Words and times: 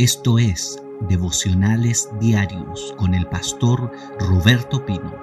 Esto 0.00 0.38
es 0.38 0.80
Devocionales 1.10 2.08
Diarios 2.18 2.94
con 2.96 3.12
el 3.12 3.26
pastor 3.26 3.92
Roberto 4.18 4.86
Pino. 4.86 5.14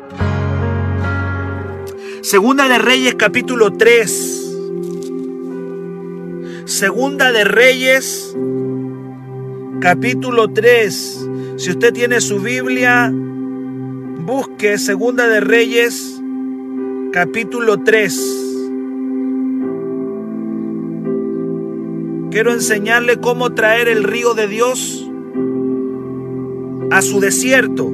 Segunda 2.21 2.67
de 2.69 2.77
Reyes 2.77 3.15
capítulo 3.15 3.73
3. 3.73 4.53
Segunda 6.65 7.31
de 7.31 7.43
Reyes 7.43 8.35
capítulo 9.81 10.47
3. 10.47 11.27
Si 11.57 11.71
usted 11.71 11.91
tiene 11.91 12.21
su 12.21 12.39
Biblia, 12.39 13.11
busque 13.11 14.77
Segunda 14.77 15.27
de 15.27 15.39
Reyes 15.39 16.21
capítulo 17.11 17.81
3. 17.83 18.46
Quiero 22.37 22.53
enseñarle 22.53 23.17
cómo 23.19 23.55
traer 23.55 23.87
el 23.87 24.03
río 24.03 24.35
de 24.35 24.47
Dios 24.47 25.09
a 26.91 27.01
su 27.01 27.19
desierto. 27.19 27.85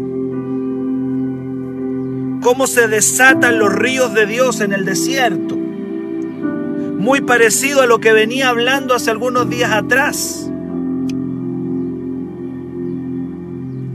Cómo 2.41 2.67
se 2.67 2.89
desatan 2.89 3.57
los 3.57 3.73
ríos 3.73 4.13
de 4.13 4.25
Dios 4.25 4.59
en 4.59 4.73
el 4.73 4.83
desierto. 4.83 5.55
Muy 5.55 7.21
parecido 7.21 7.83
a 7.83 7.85
lo 7.85 8.01
que 8.01 8.11
venía 8.11 8.49
hablando 8.49 8.93
hace 8.93 9.11
algunos 9.11 9.49
días 9.49 9.71
atrás. 9.71 10.51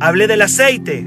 Hablé 0.01 0.29
del 0.29 0.41
aceite. 0.41 1.07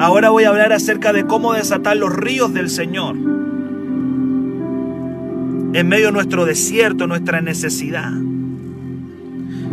Ahora 0.00 0.30
voy 0.30 0.42
a 0.42 0.48
hablar 0.48 0.72
acerca 0.72 1.12
de 1.12 1.28
cómo 1.28 1.52
desatar 1.52 1.96
los 1.96 2.12
ríos 2.12 2.52
del 2.52 2.70
Señor 2.70 3.41
en 5.72 5.88
medio 5.88 6.06
de 6.06 6.12
nuestro 6.12 6.44
desierto, 6.44 7.06
nuestra 7.06 7.40
necesidad. 7.40 8.12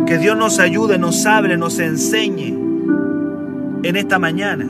Que 0.05 0.17
Dios 0.17 0.37
nos 0.37 0.59
ayude, 0.59 0.97
nos 0.97 1.25
hable, 1.25 1.57
nos 1.57 1.79
enseñe 1.79 2.55
en 3.83 3.95
esta 3.95 4.17
mañana. 4.19 4.69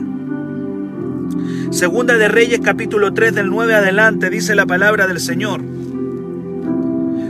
Segunda 1.70 2.16
de 2.16 2.28
Reyes 2.28 2.60
capítulo 2.62 3.14
3 3.14 3.34
del 3.34 3.48
9 3.48 3.74
adelante 3.74 4.28
dice 4.28 4.54
la 4.54 4.66
palabra 4.66 5.06
del 5.06 5.20
Señor. 5.20 5.62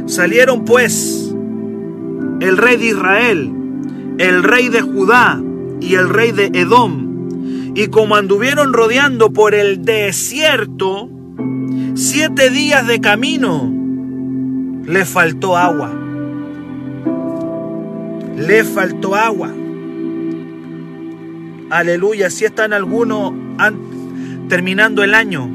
Salieron 0.07 0.65
pues 0.65 1.35
el 2.41 2.57
rey 2.57 2.79
de 2.79 2.87
Israel, 2.87 3.53
el 4.19 4.43
rey 4.43 4.69
de 4.69 4.81
Judá 4.81 5.41
y 5.81 5.95
el 5.95 6.09
rey 6.09 6.33
de 6.33 6.47
Edom. 6.55 7.75
Y 7.75 7.89
como 7.89 8.17
anduvieron 8.17 8.73
rodeando 8.73 9.33
por 9.33 9.55
el 9.55 9.85
desierto, 9.85 11.09
siete 11.95 12.51
días 12.51 12.87
de 12.87 13.01
camino, 13.01 13.80
le 14.91 15.05
faltó 15.05 15.57
agua. 15.57 15.93
Le 18.37 18.65
faltó 18.65 19.15
agua. 19.15 19.51
Aleluya. 21.71 22.29
Si 22.29 22.45
están 22.45 22.73
algunos 22.73 23.33
terminando 24.49 25.05
el 25.05 25.15
año 25.15 25.49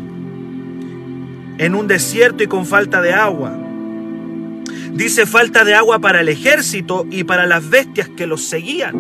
en 1.58 1.76
un 1.76 1.88
desierto 1.88 2.44
y 2.44 2.48
con 2.48 2.66
falta 2.66 3.02
de 3.02 3.14
agua. 3.14 3.54
Dice 4.94 5.26
falta 5.26 5.66
de 5.66 5.76
agua 5.76 6.00
para 6.00 6.22
el 6.22 6.30
ejército 6.30 7.06
y 7.12 7.26
para 7.26 7.46
las 7.46 7.70
bestias 7.70 8.08
que 8.08 8.28
los 8.28 8.46
seguían. 8.46 8.96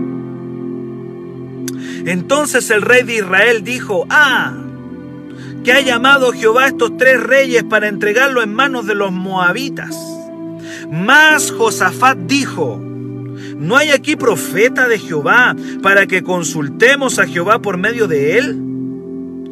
Entonces 2.06 2.70
el 2.72 2.82
rey 2.82 3.04
de 3.04 3.16
Israel 3.16 3.64
dijo, 3.64 4.06
ah, 4.10 4.54
que 5.64 5.72
ha 5.72 5.80
llamado 5.80 6.34
Jehová 6.34 6.66
a 6.66 6.68
estos 6.68 6.98
tres 6.98 7.24
reyes 7.24 7.64
para 7.64 7.88
entregarlo 7.88 8.44
en 8.44 8.54
manos 8.54 8.86
de 8.86 8.96
los 8.96 9.14
moabitas. 9.14 10.15
Mas 10.96 11.52
Josafat 11.52 12.18
dijo, 12.20 12.82
¿no 13.58 13.76
hay 13.76 13.90
aquí 13.90 14.16
profeta 14.16 14.88
de 14.88 14.98
Jehová 14.98 15.54
para 15.84 16.08
que 16.08 16.24
consultemos 16.24 17.20
a 17.20 17.28
Jehová 17.28 17.60
por 17.60 17.78
medio 17.78 18.08
de 18.08 18.38
él? 18.38 18.62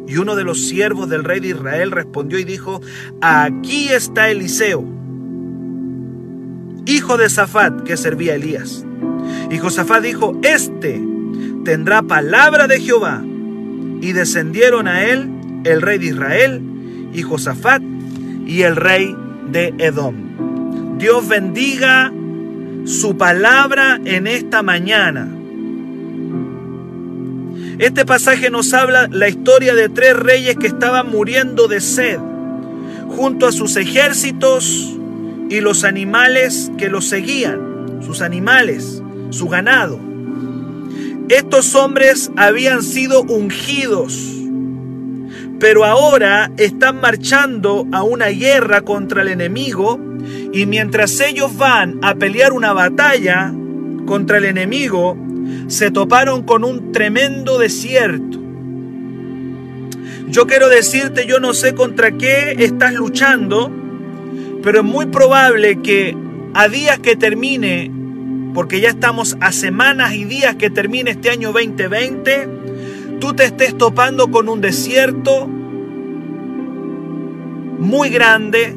Y 0.08 0.16
uno 0.16 0.36
de 0.36 0.44
los 0.44 0.66
siervos 0.66 1.10
del 1.10 1.22
rey 1.22 1.40
de 1.40 1.48
Israel 1.48 1.90
respondió 1.90 2.38
y 2.38 2.44
dijo, 2.44 2.80
aquí 3.20 3.88
está 3.88 4.30
Eliseo, 4.30 4.84
hijo 6.86 7.18
de 7.18 7.28
Safat, 7.28 7.82
que 7.82 7.98
servía 7.98 8.32
a 8.32 8.36
Elías. 8.36 8.86
Y 9.50 9.58
Josafat 9.58 10.02
dijo, 10.02 10.40
este 10.42 11.02
tendrá 11.64 12.02
palabra 12.02 12.66
de 12.66 12.80
Jehová. 12.80 13.22
Y 14.00 14.12
descendieron 14.12 14.88
a 14.88 15.04
él 15.04 15.30
el 15.64 15.82
rey 15.82 15.98
de 15.98 16.06
Israel 16.06 16.62
y 17.12 17.22
Josafat 17.22 17.82
y 18.46 18.62
el 18.62 18.76
rey 18.76 19.14
de 19.50 19.74
Edom. 19.78 20.23
Dios 21.04 21.28
bendiga 21.28 22.10
su 22.86 23.18
palabra 23.18 24.00
en 24.06 24.26
esta 24.26 24.62
mañana. 24.62 25.28
Este 27.78 28.06
pasaje 28.06 28.48
nos 28.48 28.72
habla 28.72 29.08
la 29.12 29.28
historia 29.28 29.74
de 29.74 29.90
tres 29.90 30.16
reyes 30.16 30.56
que 30.56 30.66
estaban 30.66 31.10
muriendo 31.10 31.68
de 31.68 31.82
sed, 31.82 32.18
junto 33.10 33.46
a 33.46 33.52
sus 33.52 33.76
ejércitos 33.76 34.96
y 35.50 35.60
los 35.60 35.84
animales 35.84 36.72
que 36.78 36.88
los 36.88 37.04
seguían, 37.04 38.00
sus 38.02 38.22
animales, 38.22 39.02
su 39.28 39.50
ganado. 39.50 40.00
Estos 41.28 41.74
hombres 41.74 42.30
habían 42.34 42.82
sido 42.82 43.24
ungidos, 43.24 44.38
pero 45.60 45.84
ahora 45.84 46.50
están 46.56 46.98
marchando 47.02 47.86
a 47.92 48.02
una 48.02 48.28
guerra 48.28 48.80
contra 48.80 49.20
el 49.20 49.28
enemigo 49.28 50.13
y 50.52 50.66
mientras 50.66 51.20
ellos 51.20 51.56
van 51.56 51.98
a 52.02 52.14
pelear 52.14 52.52
una 52.52 52.72
batalla 52.72 53.52
contra 54.06 54.38
el 54.38 54.44
enemigo, 54.44 55.16
se 55.68 55.90
toparon 55.90 56.42
con 56.42 56.64
un 56.64 56.92
tremendo 56.92 57.58
desierto. 57.58 58.38
Yo 60.28 60.46
quiero 60.46 60.68
decirte, 60.68 61.26
yo 61.26 61.38
no 61.38 61.54
sé 61.54 61.74
contra 61.74 62.12
qué 62.12 62.56
estás 62.58 62.94
luchando, 62.94 63.70
pero 64.62 64.80
es 64.80 64.84
muy 64.84 65.06
probable 65.06 65.80
que 65.82 66.16
a 66.54 66.68
días 66.68 66.98
que 66.98 67.16
termine, 67.16 67.90
porque 68.54 68.80
ya 68.80 68.88
estamos 68.88 69.36
a 69.40 69.52
semanas 69.52 70.14
y 70.14 70.24
días 70.24 70.56
que 70.56 70.70
termine 70.70 71.10
este 71.12 71.30
año 71.30 71.52
2020, 71.52 72.48
tú 73.20 73.34
te 73.34 73.44
estés 73.44 73.76
topando 73.76 74.30
con 74.30 74.48
un 74.48 74.60
desierto 74.60 75.46
muy 77.78 78.08
grande, 78.08 78.76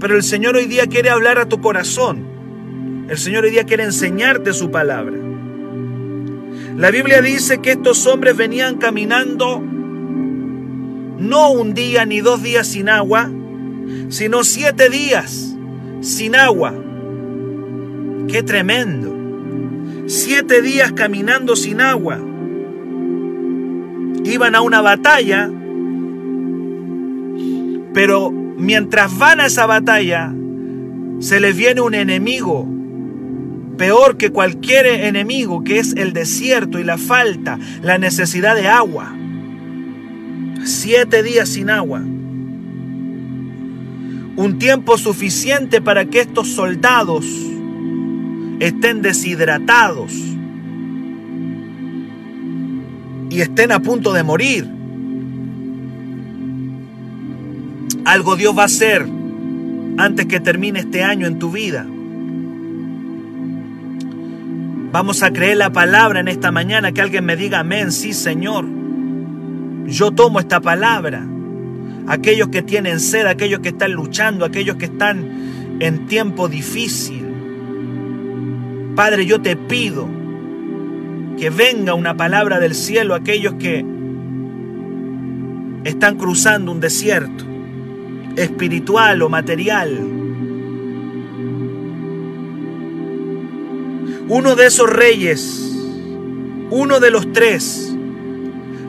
pero 0.00 0.16
el 0.16 0.22
Señor 0.22 0.56
hoy 0.56 0.66
día 0.66 0.86
quiere 0.86 1.10
hablar 1.10 1.38
a 1.38 1.48
tu 1.48 1.60
corazón. 1.60 2.26
El 3.08 3.18
Señor 3.18 3.44
hoy 3.44 3.50
día 3.50 3.64
quiere 3.64 3.84
enseñarte 3.84 4.52
su 4.52 4.70
palabra. 4.70 5.16
La 6.76 6.90
Biblia 6.90 7.20
dice 7.22 7.58
que 7.58 7.72
estos 7.72 8.06
hombres 8.06 8.36
venían 8.36 8.76
caminando 8.76 9.60
no 11.18 11.50
un 11.50 11.74
día 11.74 12.04
ni 12.06 12.20
dos 12.20 12.42
días 12.42 12.68
sin 12.68 12.88
agua, 12.88 13.30
sino 14.08 14.44
siete 14.44 14.88
días 14.88 15.56
sin 16.00 16.36
agua. 16.36 16.74
¡Qué 18.28 18.42
tremendo! 18.42 19.16
Siete 20.06 20.62
días 20.62 20.92
caminando 20.92 21.56
sin 21.56 21.80
agua. 21.80 22.18
Iban 24.24 24.54
a 24.54 24.60
una 24.60 24.80
batalla, 24.80 25.50
pero 27.92 28.32
mientras 28.58 29.16
van 29.16 29.40
a 29.40 29.46
esa 29.46 29.66
batalla, 29.66 30.32
se 31.20 31.40
les 31.40 31.56
viene 31.56 31.80
un 31.80 31.94
enemigo, 31.94 32.68
peor 33.76 34.16
que 34.16 34.30
cualquier 34.30 34.86
enemigo, 34.86 35.64
que 35.64 35.78
es 35.78 35.94
el 35.96 36.12
desierto 36.12 36.78
y 36.78 36.84
la 36.84 36.98
falta, 36.98 37.58
la 37.82 37.96
necesidad 37.98 38.54
de 38.56 38.68
agua. 38.68 39.14
Siete 40.64 41.22
días 41.22 41.48
sin 41.48 41.70
agua. 41.70 42.00
Un 44.36 44.58
tiempo 44.58 44.98
suficiente 44.98 45.80
para 45.80 46.04
que 46.04 46.20
estos 46.20 46.48
soldados 46.48 47.24
estén 48.60 49.02
deshidratados 49.02 50.12
y 53.30 53.40
estén 53.40 53.72
a 53.72 53.80
punto 53.80 54.12
de 54.12 54.22
morir. 54.22 54.77
Algo 58.08 58.36
Dios 58.36 58.56
va 58.56 58.62
a 58.62 58.64
hacer 58.64 59.06
antes 59.98 60.24
que 60.24 60.40
termine 60.40 60.78
este 60.78 61.02
año 61.02 61.26
en 61.26 61.38
tu 61.38 61.50
vida. 61.50 61.86
Vamos 64.90 65.22
a 65.22 65.30
creer 65.30 65.58
la 65.58 65.70
palabra 65.72 66.20
en 66.20 66.28
esta 66.28 66.50
mañana, 66.50 66.92
que 66.92 67.02
alguien 67.02 67.26
me 67.26 67.36
diga 67.36 67.58
amén, 67.58 67.92
sí 67.92 68.14
Señor. 68.14 68.64
Yo 69.84 70.10
tomo 70.12 70.40
esta 70.40 70.58
palabra. 70.58 71.22
Aquellos 72.06 72.48
que 72.48 72.62
tienen 72.62 72.98
sed, 72.98 73.26
aquellos 73.26 73.60
que 73.60 73.68
están 73.68 73.92
luchando, 73.92 74.46
aquellos 74.46 74.76
que 74.76 74.86
están 74.86 75.76
en 75.78 76.06
tiempo 76.06 76.48
difícil. 76.48 77.26
Padre, 78.96 79.26
yo 79.26 79.42
te 79.42 79.54
pido 79.54 80.08
que 81.38 81.50
venga 81.50 81.92
una 81.92 82.16
palabra 82.16 82.58
del 82.58 82.74
cielo 82.74 83.12
a 83.12 83.18
aquellos 83.18 83.56
que 83.56 83.84
están 85.84 86.16
cruzando 86.16 86.72
un 86.72 86.80
desierto 86.80 87.47
espiritual 88.36 89.22
o 89.22 89.28
material. 89.28 89.98
Uno 94.28 94.56
de 94.56 94.66
esos 94.66 94.90
reyes, 94.90 95.72
uno 96.70 97.00
de 97.00 97.10
los 97.10 97.32
tres, 97.32 97.94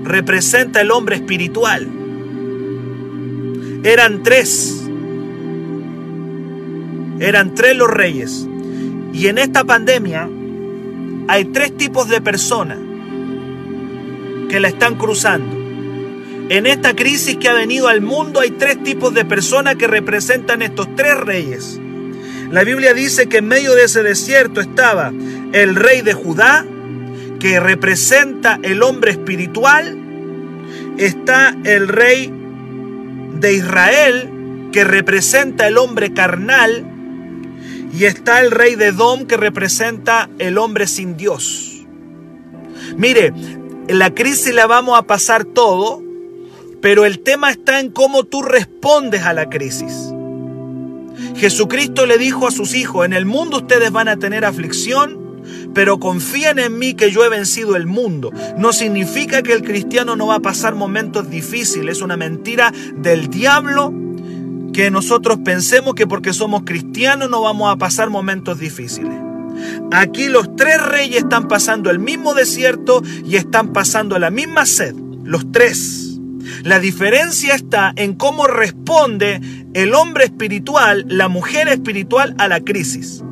representa 0.04 0.82
el 0.82 0.92
hombre 0.92 1.16
espiritual. 1.16 1.88
Eran 3.84 4.24
tres. 4.24 4.86
Eran 7.20 7.56
tres 7.56 7.76
los 7.76 7.90
reyes. 7.90 8.48
Y 9.14 9.28
en 9.28 9.38
esta 9.38 9.64
pandemia 9.64 10.30
hay 11.28 11.46
tres 11.46 11.76
tipos 11.78 12.10
de 12.10 12.22
personas 12.22 12.78
que 14.50 14.60
la 14.60 14.68
están 14.68 14.96
cruzando. 14.96 15.59
En 16.50 16.66
esta 16.66 16.96
crisis 16.96 17.38
que 17.38 17.48
ha 17.48 17.54
venido 17.54 17.88
al 17.88 18.02
mundo 18.02 18.40
hay 18.40 18.50
tres 18.50 18.82
tipos 18.84 19.14
de 19.14 19.24
personas 19.24 19.76
que 19.76 19.86
representan 19.86 20.64
estos 20.64 20.96
tres 20.96 21.16
reyes. 21.16 21.80
La 22.50 22.64
Biblia 22.64 22.96
dice 22.96 23.30
que 23.30 23.38
en 23.38 23.48
medio 23.48 23.76
de 23.76 23.84
ese 23.84 24.02
desierto 24.02 24.60
estaba 24.60 25.14
el 25.54 25.76
rey 25.76 26.02
de 26.02 26.14
Judá, 26.14 26.66
que 27.40 27.60
representa 27.60 28.60
el 28.64 28.82
hombre 28.82 29.12
espiritual, 29.12 29.96
está 30.98 31.56
el 31.64 31.88
rey 31.88 32.34
de 33.40 33.54
Israel, 33.54 34.30
que 34.72 34.84
representa 34.84 35.68
el 35.68 35.78
hombre 35.78 36.14
carnal, 36.14 36.84
y 37.94 38.06
está 38.06 38.42
el 38.42 38.50
rey 38.50 38.74
de 38.74 38.88
Edom, 38.88 39.26
que 39.28 39.38
representa 39.38 40.32
el 40.40 40.58
hombre 40.58 40.88
sin 40.88 41.16
Dios. 41.16 41.86
Mire, 42.98 43.34
la 43.88 44.16
crisis 44.16 44.54
la 44.54 44.66
vamos 44.66 44.98
a 44.98 45.04
pasar 45.04 45.46
todo, 45.46 46.09
pero 46.82 47.06
el 47.06 47.20
tema 47.20 47.52
está 47.52 47.80
en 47.80 47.90
cómo 47.90 48.24
tú 48.24 48.42
respondes 48.42 49.24
a 49.24 49.34
la 49.34 49.50
crisis. 49.50 50.14
Jesucristo 51.36 52.06
le 52.06 52.18
dijo 52.18 52.48
a 52.48 52.52
sus 52.52 52.74
hijos, 52.74 53.06
en 53.06 53.14
el 53.14 53.26
mundo 53.26 53.58
ustedes 53.58 53.92
van 53.92 54.08
a 54.08 54.18
tener 54.18 54.46
aflicción, 54.46 55.30
pero 55.74 56.00
confíen 56.00 56.60
en 56.60 56.78
mí 56.78 56.94
que 56.94 57.12
yo 57.12 57.24
he 57.24 57.30
vencido 57.30 57.76
el 57.76 57.88
mundo. 57.88 58.32
No 58.58 58.74
significa 58.74 59.42
que 59.42 59.54
el 59.54 59.64
cristiano 59.64 60.16
no 60.16 60.28
va 60.28 60.36
a 60.36 60.42
pasar 60.42 60.76
momentos 60.76 61.30
difíciles, 61.30 61.98
es 61.98 62.04
una 62.04 62.18
mentira 62.18 62.74
del 62.96 63.30
diablo 63.30 63.94
que 64.74 64.92
nosotros 64.92 65.40
pensemos 65.44 65.96
que 65.96 66.08
porque 66.08 66.34
somos 66.34 66.64
cristianos 66.64 67.30
no 67.30 67.42
vamos 67.42 67.72
a 67.72 67.78
pasar 67.78 68.10
momentos 68.10 68.60
difíciles. 68.60 69.14
Aquí 69.92 70.28
los 70.28 70.56
tres 70.56 70.82
reyes 70.82 71.24
están 71.24 71.48
pasando 71.48 71.90
el 71.90 72.00
mismo 72.00 72.34
desierto 72.34 73.02
y 73.26 73.36
están 73.36 73.74
pasando 73.74 74.18
la 74.20 74.30
misma 74.30 74.66
sed, 74.66 74.96
los 75.24 75.52
tres. 75.52 76.09
La 76.64 76.80
diferencia 76.80 77.56
está 77.56 77.94
en 77.96 78.14
cómo 78.14 78.48
responde 78.48 79.42
el 79.74 79.94
hombre 79.94 80.26
espiritual, 80.26 81.06
la 81.08 81.28
mujer 81.28 81.68
espiritual 81.68 82.36
a 82.38 82.48
la 82.48 82.62
crisis. 82.62 83.24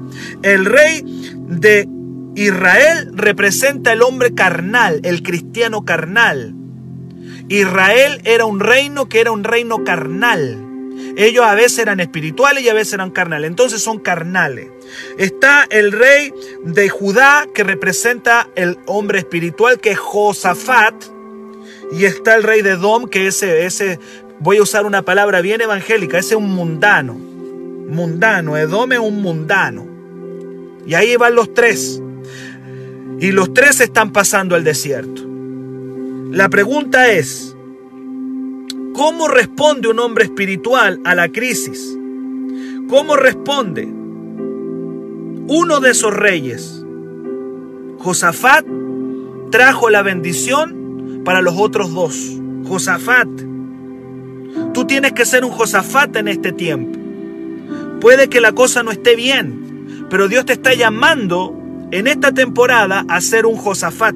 El 0.44 0.66
rey 0.66 1.04
de 1.48 1.88
Israel 2.36 3.12
representa 3.14 3.94
el 3.94 4.02
hombre 4.02 4.34
carnal, 4.34 5.00
el 5.04 5.24
cristiano 5.24 5.86
carnal. 5.86 6.54
Israel 7.50 8.22
era 8.26 8.46
un 8.46 8.60
reino 8.60 9.10
que 9.10 9.22
era 9.22 9.32
un 9.32 9.44
reino 9.44 9.84
carnal. 9.84 10.64
Ellos 11.16 11.46
a 11.46 11.56
veces 11.56 11.80
eran 11.80 12.00
espirituales 12.00 12.64
y 12.64 12.70
a 12.70 12.74
veces 12.74 12.94
eran 12.94 13.12
carnales. 13.12 13.50
Entonces 13.50 13.82
son 13.82 14.00
carnales. 14.00 14.68
Está 15.18 15.66
el 15.70 15.92
rey 15.92 16.32
de 16.64 16.90
Judá 16.90 17.48
que 17.54 17.64
representa 17.64 18.48
el 18.56 18.78
hombre 18.86 19.20
espiritual 19.20 19.80
que 19.80 19.92
es 19.92 20.00
Josafat. 20.00 20.94
Y 21.92 22.06
está 22.06 22.36
el 22.36 22.44
rey 22.44 22.62
de 22.62 22.72
Edom 22.72 23.08
que 23.08 23.28
ese, 23.28 23.66
ese, 23.66 24.00
voy 24.40 24.58
a 24.58 24.64
usar 24.64 24.86
una 24.86 25.04
palabra 25.04 25.42
bien 25.42 25.62
evangélica, 25.62 26.18
ese 26.18 26.36
es 26.36 26.42
un 26.42 26.54
mundano. 26.54 27.14
Mundano, 27.14 28.58
Edom 28.58 28.92
es 28.92 29.00
un 29.00 29.22
mundano. 29.22 29.88
Y 30.86 30.94
ahí 30.94 31.16
van 31.16 31.36
los 31.36 31.54
tres. 31.54 32.02
Y 33.20 33.32
los 33.32 33.54
tres 33.54 33.80
están 33.80 34.12
pasando 34.12 34.56
el 34.56 34.64
desierto. 34.64 35.24
La 36.32 36.50
pregunta 36.50 37.12
es, 37.12 37.56
¿cómo 38.94 39.28
responde 39.28 39.88
un 39.88 40.00
hombre 40.00 40.26
espiritual 40.26 41.00
a 41.06 41.16
la 41.16 41.30
crisis? 41.30 41.98
¿Cómo 42.90 43.16
responde? 43.16 43.86
Uno 45.50 45.80
de 45.80 45.92
esos 45.92 46.14
reyes, 46.14 46.84
Josafat, 48.00 48.66
trajo 49.52 49.90
la 49.90 50.04
bendición 50.04 50.87
para 51.28 51.42
los 51.42 51.56
otros 51.58 51.94
dos. 51.94 52.16
Josafat, 52.70 53.28
tú 54.74 54.88
tienes 54.88 55.12
que 55.12 55.26
ser 55.26 55.44
un 55.44 55.52
Josafat 55.52 56.16
en 56.16 56.30
este 56.30 56.54
tiempo. 56.54 56.98
Puede 58.00 58.30
que 58.30 58.40
la 58.40 58.54
cosa 58.54 58.82
no 58.82 58.92
esté 58.92 59.18
bien, 59.18 60.06
pero 60.10 60.30
Dios 60.30 60.46
te 60.46 60.54
está 60.54 60.74
llamando 60.74 61.54
en 61.92 62.08
esta 62.08 62.32
temporada 62.32 63.04
a 63.10 63.20
ser 63.20 63.46
un 63.46 63.58
Josafat. 63.58 64.16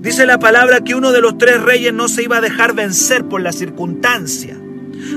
Dice 0.00 0.24
la 0.24 0.38
palabra 0.38 0.80
que 0.80 0.94
uno 0.94 1.12
de 1.12 1.20
los 1.20 1.36
tres 1.36 1.60
reyes 1.60 1.92
no 1.92 2.08
se 2.08 2.22
iba 2.22 2.38
a 2.38 2.40
dejar 2.40 2.72
vencer 2.72 3.26
por 3.26 3.42
la 3.42 3.52
circunstancia. 3.52 4.56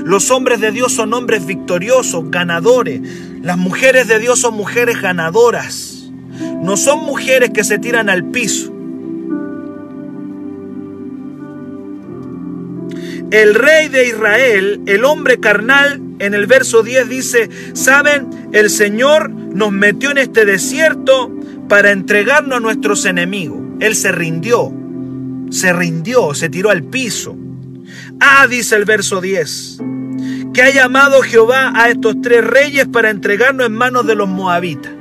Los 0.04 0.30
hombres 0.30 0.60
de 0.60 0.70
Dios 0.70 0.92
son 0.92 1.14
hombres 1.14 1.46
victoriosos, 1.46 2.30
ganadores. 2.30 3.00
Las 3.40 3.56
mujeres 3.56 4.06
de 4.06 4.18
Dios 4.18 4.38
son 4.38 4.52
mujeres 4.52 5.00
ganadoras. 5.00 6.10
No 6.60 6.76
son 6.76 7.06
mujeres 7.06 7.52
que 7.54 7.64
se 7.64 7.78
tiran 7.78 8.10
al 8.10 8.26
piso. 8.26 8.74
El 13.30 13.54
rey 13.54 13.88
de 13.88 14.08
Israel, 14.08 14.80
el 14.86 15.04
hombre 15.04 15.38
carnal, 15.38 16.00
en 16.18 16.32
el 16.32 16.46
verso 16.46 16.82
10 16.82 17.08
dice, 17.10 17.50
¿saben? 17.74 18.48
El 18.52 18.70
Señor 18.70 19.30
nos 19.30 19.70
metió 19.70 20.10
en 20.10 20.18
este 20.18 20.46
desierto 20.46 21.30
para 21.68 21.90
entregarnos 21.90 22.56
a 22.56 22.60
nuestros 22.60 23.04
enemigos. 23.04 23.60
Él 23.80 23.94
se 23.94 24.12
rindió, 24.12 24.72
se 25.50 25.74
rindió, 25.74 26.32
se 26.34 26.48
tiró 26.48 26.70
al 26.70 26.84
piso. 26.84 27.36
Ah, 28.18 28.46
dice 28.48 28.76
el 28.76 28.86
verso 28.86 29.20
10, 29.20 29.78
que 30.54 30.62
ha 30.62 30.70
llamado 30.70 31.20
Jehová 31.20 31.72
a 31.74 31.90
estos 31.90 32.20
tres 32.22 32.42
reyes 32.42 32.88
para 32.88 33.10
entregarnos 33.10 33.66
en 33.66 33.72
manos 33.74 34.06
de 34.06 34.14
los 34.14 34.28
moabitas. 34.28 34.92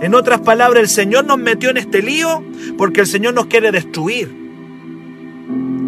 En 0.00 0.14
otras 0.14 0.40
palabras, 0.40 0.82
el 0.82 0.88
Señor 0.88 1.24
nos 1.24 1.38
metió 1.38 1.70
en 1.70 1.78
este 1.78 2.00
lío 2.00 2.44
porque 2.78 3.00
el 3.00 3.06
Señor 3.08 3.34
nos 3.34 3.46
quiere 3.46 3.72
destruir. 3.72 4.39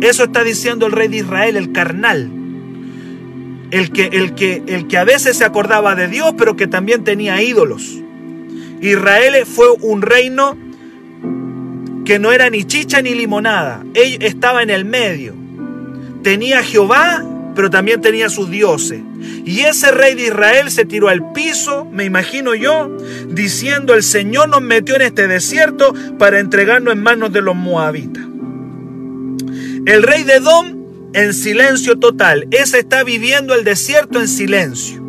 Eso 0.03 0.25
está 0.25 0.43
diciendo 0.43 0.87
el 0.87 0.93
rey 0.93 1.07
de 1.07 1.19
Israel, 1.19 1.57
el 1.57 1.71
carnal. 1.71 2.29
El 3.71 3.93
que, 3.93 4.07
el 4.07 4.35
que, 4.35 4.63
el 4.67 4.89
que 4.89 4.99
a 4.99 5.05
veces 5.05 5.39
se 5.39 5.45
acordaba 5.45 5.95
de 5.95 6.09
Dios, 6.09 6.35
pero 6.37 6.57
que 6.57 6.67
también 6.67 7.05
tenía 7.05 7.41
ídolos. 7.41 8.01
Israel 8.81 9.47
fue 9.47 9.71
un 9.81 10.03
reino 10.03 10.59
que 12.05 12.19
no 12.19 12.33
era 12.33 12.51
ni 12.51 12.65
chicha 12.65 13.01
ni 13.01 13.15
limonada. 13.15 13.85
Él 13.95 14.19
estaba 14.23 14.65
en 14.65 14.71
el 14.71 14.85
medio. 14.85 15.35
Tenía 16.25 16.65
Jehová, 16.65 17.25
pero 17.55 17.71
también 17.71 18.01
tenía 18.01 18.29
sus 18.29 18.51
dioses. 18.51 19.01
Y 19.45 19.61
ese 19.61 19.93
rey 19.93 20.17
de 20.17 20.25
Israel 20.25 20.71
se 20.73 20.85
tiró 20.85 21.09
al 21.09 21.33
piso, 21.33 21.85
me 21.85 22.05
imagino 22.05 22.57
yo, 22.57 22.91
diciendo, 23.29 23.95
el 23.95 24.03
Señor 24.03 24.49
nos 24.49 24.63
metió 24.63 24.97
en 24.97 25.03
este 25.03 25.29
desierto 25.29 25.95
para 26.19 26.41
entregarnos 26.41 26.93
en 26.93 27.03
manos 27.05 27.33
de 27.33 27.41
los 27.41 27.55
moabitas. 27.55 28.32
El 29.85 30.05
rey 30.05 30.23
de 30.23 30.35
Edom 30.35 31.11
en 31.13 31.35
silencio 31.35 31.99
total. 31.99 32.47
Ese 32.53 32.79
está 32.79 33.03
viviendo 33.03 33.55
el 33.55 33.65
desierto 33.65 34.21
en 34.21 34.29
silencio. 34.29 35.03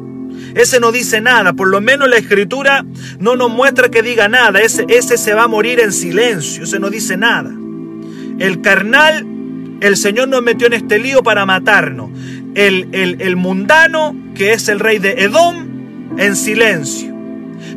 Ese 0.56 0.80
no 0.80 0.92
dice 0.92 1.22
nada, 1.22 1.54
por 1.54 1.68
lo 1.68 1.82
menos 1.82 2.10
la 2.10 2.18
escritura 2.18 2.86
no 3.20 3.36
nos 3.36 3.50
muestra 3.50 3.90
que 3.90 4.02
diga 4.02 4.28
nada. 4.28 4.62
Ese, 4.62 4.86
ese 4.90 5.18
se 5.18 5.34
va 5.34 5.44
a 5.44 5.48
morir 5.48 5.80
en 5.80 5.92
silencio, 5.92 6.64
ese 6.64 6.80
no 6.80 6.90
dice 6.90 7.18
nada. 7.18 7.52
El 8.40 8.62
carnal, 8.62 9.26
el 9.82 9.98
Señor 9.98 10.28
nos 10.28 10.44
metió 10.44 10.68
en 10.68 10.74
este 10.74 11.00
lío 11.00 11.24
para 11.24 11.46
matarnos. 11.46 12.10
El, 12.56 12.90
el, 12.92 13.22
el 13.22 13.36
mundano, 13.36 14.16
que 14.36 14.54
es 14.54 14.70
el 14.70 14.80
rey 14.80 15.00
de 15.00 15.24
Edom, 15.24 16.18
en 16.18 16.36
silencio. 16.36 17.16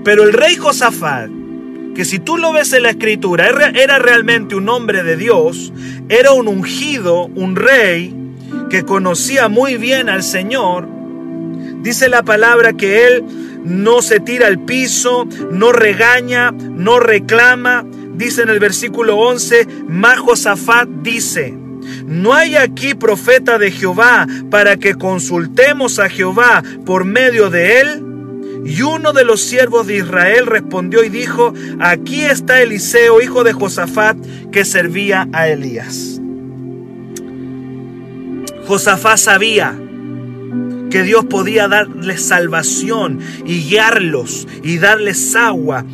Pero 0.05 0.25
el 0.25 0.33
rey 0.33 0.57
Josafat, 0.57 1.31
que 1.97 2.05
si 2.05 2.19
tú 2.19 2.37
lo 2.37 2.53
ves 2.53 2.73
en 2.75 2.85
la 2.85 2.91
escritura, 2.91 3.49
era 3.75 3.99
realmente 3.99 4.55
un 4.55 4.69
hombre 4.69 5.03
de 5.03 5.17
Dios, 5.17 5.73
era 6.09 6.33
un 6.33 6.47
ungido, 6.47 7.25
un 7.35 7.57
rey 7.57 8.15
que 8.71 8.85
conocía 8.85 9.49
muy 9.49 9.77
bien 9.77 10.09
al 10.09 10.23
Señor, 10.23 10.87
Dice 11.87 12.09
la 12.09 12.25
palabra 12.25 12.73
que 12.73 13.07
Él 13.07 13.25
no 13.65 14.03
se 14.03 14.19
tira 14.19 14.49
al 14.49 14.59
piso, 14.59 15.25
no 15.53 15.71
regaña, 15.71 16.51
no 16.51 16.99
reclama. 16.99 17.85
Dice 18.17 18.43
en 18.43 18.49
el 18.49 18.59
versículo 18.59 19.17
11, 19.19 19.69
Majosafat 19.87 20.89
dice, 20.89 21.55
no 22.05 22.35
hay 22.35 22.57
aquí 22.57 22.95
profeta 22.95 23.57
de 23.59 23.71
Jehová 23.71 24.27
para 24.51 24.79
que 24.79 24.97
consultemos 24.97 26.01
a 26.01 26.09
Jehová 26.09 26.65
por 26.85 27.05
medio 27.05 27.51
de 27.51 27.81
él. 27.81 28.06
Y 28.67 28.83
uno 28.83 29.13
de 29.13 29.25
los 29.25 29.41
siervos 29.41 29.87
de 29.87 29.99
Israel 29.99 30.47
respondió 30.47 31.05
y 31.05 31.09
dijo, 31.09 31.55
aquí 31.81 32.25
está 32.25 32.61
Eliseo, 32.61 33.23
hijo 33.23 33.45
de 33.45 33.53
Josafat, 33.53 34.17
que 34.51 34.65
servía 34.65 35.29
a 35.33 35.49
Elías. 35.49 36.21
Josafat 38.67 39.19
sabía 39.19 39.79
Dios 41.03 41.25
podía 41.27 41.69
darles 41.69 42.23
salvación 42.23 43.21
y 43.45 43.65
guiarlos 43.69 44.47
y 44.63 44.79
darles 44.79 45.35
agua 45.35 45.85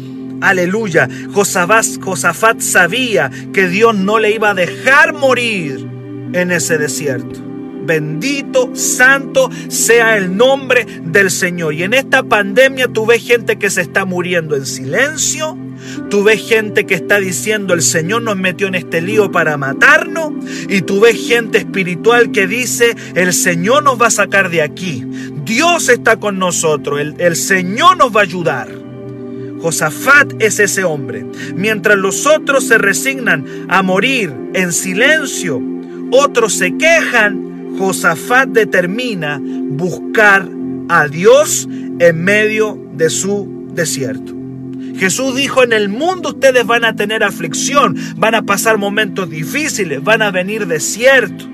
Aleluya. 0.41 1.09
Josafat 1.33 2.59
sabía 2.59 3.31
que 3.53 3.69
Dios 3.69 3.95
no 3.95 4.19
le 4.19 4.33
iba 4.33 4.51
a 4.51 4.55
dejar 4.55 5.13
morir 5.13 5.87
en 6.33 6.51
ese 6.51 6.79
desierto. 6.79 7.52
Bendito, 7.85 8.71
santo 8.75 9.51
sea 9.69 10.17
el 10.17 10.37
nombre 10.37 10.87
del 11.03 11.31
Señor. 11.31 11.75
Y 11.75 11.83
en 11.83 11.95
esta 11.95 12.23
pandemia 12.23 12.89
tú 12.89 13.07
ves 13.07 13.23
gente 13.23 13.59
que 13.59 13.71
se 13.71 13.83
está 13.83 14.05
muriendo 14.05 14.57
en 14.57 14.67
silencio. 14.67 15.57
Tú 16.11 16.23
ves 16.23 16.47
gente 16.47 16.87
que 16.87 16.95
está 16.95 17.19
diciendo 17.19 17.75
el 17.75 17.83
Señor 17.83 18.23
nos 18.23 18.37
metió 18.37 18.67
en 18.67 18.75
este 18.75 19.01
lío 19.01 19.31
para 19.33 19.57
matarnos. 19.57 20.33
Y 20.69 20.83
tú 20.83 21.01
ves 21.01 21.27
gente 21.27 21.59
espiritual 21.59 22.31
que 22.31 22.47
dice 22.47 22.95
el 23.15 23.33
Señor 23.33 23.83
nos 23.83 24.01
va 24.01 24.07
a 24.07 24.11
sacar 24.11 24.51
de 24.51 24.63
aquí. 24.63 25.05
Dios 25.45 25.89
está 25.89 26.19
con 26.19 26.39
nosotros. 26.39 27.01
El, 27.19 27.37
Señor 27.37 27.97
nos 27.97 28.15
va 28.15 28.21
a 28.21 28.25
ayudar. 28.25 28.69
Josafat 29.61 30.41
es 30.41 30.59
ese 30.59 30.85
hombre. 30.85 31.25
Mientras 31.55 31.97
los 31.97 32.27
otros 32.27 32.65
se 32.65 32.79
resignan 32.79 33.47
a 33.69 33.83
morir 33.83 34.33
en 34.55 34.73
silencio, 34.73 35.61
otros 36.11 36.55
se 36.55 36.77
quejan 36.77 37.52
Josafat 37.79 38.49
determina 38.49 39.41
buscar 39.43 40.49
a 40.89 41.09
Dios 41.09 41.69
en 41.99 42.25
medio 42.25 42.79
de 42.95 43.11
su 43.11 43.69
desierto. 43.73 44.35
Jesús 44.97 45.35
dijo, 45.35 45.63
en 45.63 45.73
el 45.73 45.89
mundo 45.89 46.31
ustedes 46.31 46.67
van 46.67 46.85
a 46.85 46.95
tener 46.95 47.25
aflicción, 47.25 47.97
van 48.17 48.35
a 48.35 48.43
pasar 48.43 48.79
momentos 48.79 49.31
difíciles, 49.31 50.03
van 50.03 50.23
a 50.23 50.31
venir 50.31 50.67
desiertos. 50.67 51.49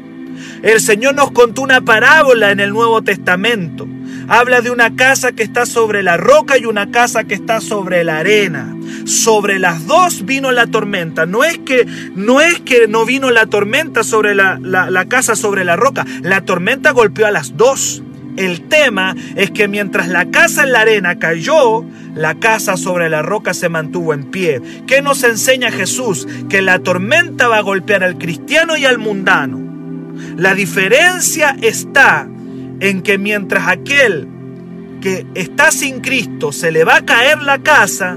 El 0.63 0.81
Señor 0.81 1.15
nos 1.15 1.31
contó 1.31 1.63
una 1.63 1.81
parábola 1.81 2.51
en 2.51 2.61
el 2.61 2.71
Nuevo 2.71 3.03
Testamento. 3.03 3.87
Habla 4.29 4.61
de 4.61 4.71
una 4.71 4.95
casa 4.97 5.33
que 5.33 5.43
está 5.43 5.67
sobre 5.67 6.03
la 6.03 6.17
roca 6.17 6.59
y 6.59 6.65
una 6.65 6.91
casa 6.91 7.25
que 7.25 7.35
está 7.35 7.61
sobre 7.61 8.05
la 8.05 8.19
arena. 8.19 8.77
Sobre 9.05 9.59
las 9.59 9.87
dos 9.87 10.25
vino 10.25 10.53
la 10.53 10.67
tormenta. 10.67 11.27
No 11.27 11.45
es 11.45 11.59
que 11.59 11.87
no, 12.15 12.41
es 12.41 12.61
que 12.61 12.89
no 12.89 13.05
vino 13.05 13.31
la 13.31 13.47
tormenta 13.47 14.03
sobre 14.05 14.35
la, 14.35 14.59
la 14.59 15.05
casa 15.07 15.37
sobre 15.37 15.65
la 15.65 15.77
roca. 15.77 16.07
La 16.23 16.45
tormenta 16.45 16.93
golpeó 16.93 17.27
a 17.27 17.31
las 17.31 17.57
dos. 17.57 18.03
El 18.37 18.69
tema 18.69 19.17
es 19.35 19.51
que 19.51 19.67
mientras 19.67 20.07
la 20.07 20.31
casa 20.31 20.63
en 20.63 20.71
la 20.71 20.83
arena 20.83 21.19
cayó, 21.19 21.85
la 22.15 22.37
casa 22.37 22.77
sobre 22.77 23.09
la 23.09 23.21
roca 23.21 23.53
se 23.53 23.69
mantuvo 23.69 24.15
en 24.15 24.31
pie. 24.31 24.63
¿Qué 24.87 25.03
nos 25.03 25.25
enseña 25.25 25.73
Jesús? 25.73 26.29
Que 26.49 26.63
la 26.63 26.79
tormenta 26.79 27.49
va 27.49 27.59
a 27.59 27.63
golpear 27.63 28.05
al 28.05 28.17
cristiano 28.17 28.77
y 28.77 28.85
al 28.85 28.99
mundano. 28.99 29.59
La 30.37 30.55
diferencia 30.55 31.57
está 31.63 32.29
en 32.79 33.03
que 33.03 33.19
mientras 33.19 33.67
aquel 33.67 34.29
que 35.01 35.27
está 35.35 35.73
sin 35.73 36.01
Cristo 36.01 36.53
se 36.53 36.71
le 36.71 36.85
va 36.85 36.97
a 36.97 37.05
caer 37.05 37.43
la 37.43 37.59
casa, 37.59 38.17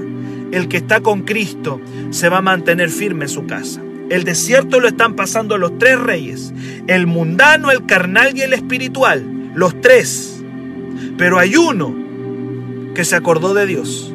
el 0.52 0.68
que 0.68 0.76
está 0.76 1.00
con 1.00 1.22
Cristo 1.22 1.80
se 2.10 2.28
va 2.28 2.38
a 2.38 2.42
mantener 2.42 2.90
firme 2.90 3.24
en 3.24 3.28
su 3.28 3.46
casa. 3.46 3.82
El 4.10 4.24
desierto 4.24 4.78
lo 4.78 4.88
están 4.88 5.16
pasando 5.16 5.58
los 5.58 5.78
tres 5.78 5.98
reyes, 5.98 6.52
el 6.86 7.06
mundano, 7.06 7.70
el 7.70 7.86
carnal 7.86 8.36
y 8.36 8.42
el 8.42 8.52
espiritual, 8.52 9.52
los 9.54 9.80
tres. 9.80 10.42
Pero 11.16 11.38
hay 11.38 11.56
uno 11.56 11.94
que 12.94 13.04
se 13.04 13.16
acordó 13.16 13.54
de 13.54 13.66
Dios 13.66 14.14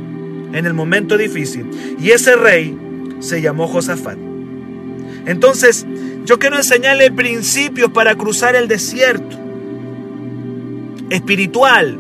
en 0.54 0.66
el 0.66 0.74
momento 0.74 1.18
difícil 1.18 1.98
y 2.00 2.12
ese 2.12 2.36
rey 2.36 2.78
se 3.20 3.42
llamó 3.42 3.68
Josafat. 3.68 4.18
Entonces, 5.26 5.86
yo 6.26 6.40
quiero 6.40 6.58
enseñarle 6.58 7.12
principios 7.12 7.92
para 7.92 8.16
cruzar 8.16 8.56
el 8.56 8.68
desierto 8.68 9.38
espiritual, 11.10 11.98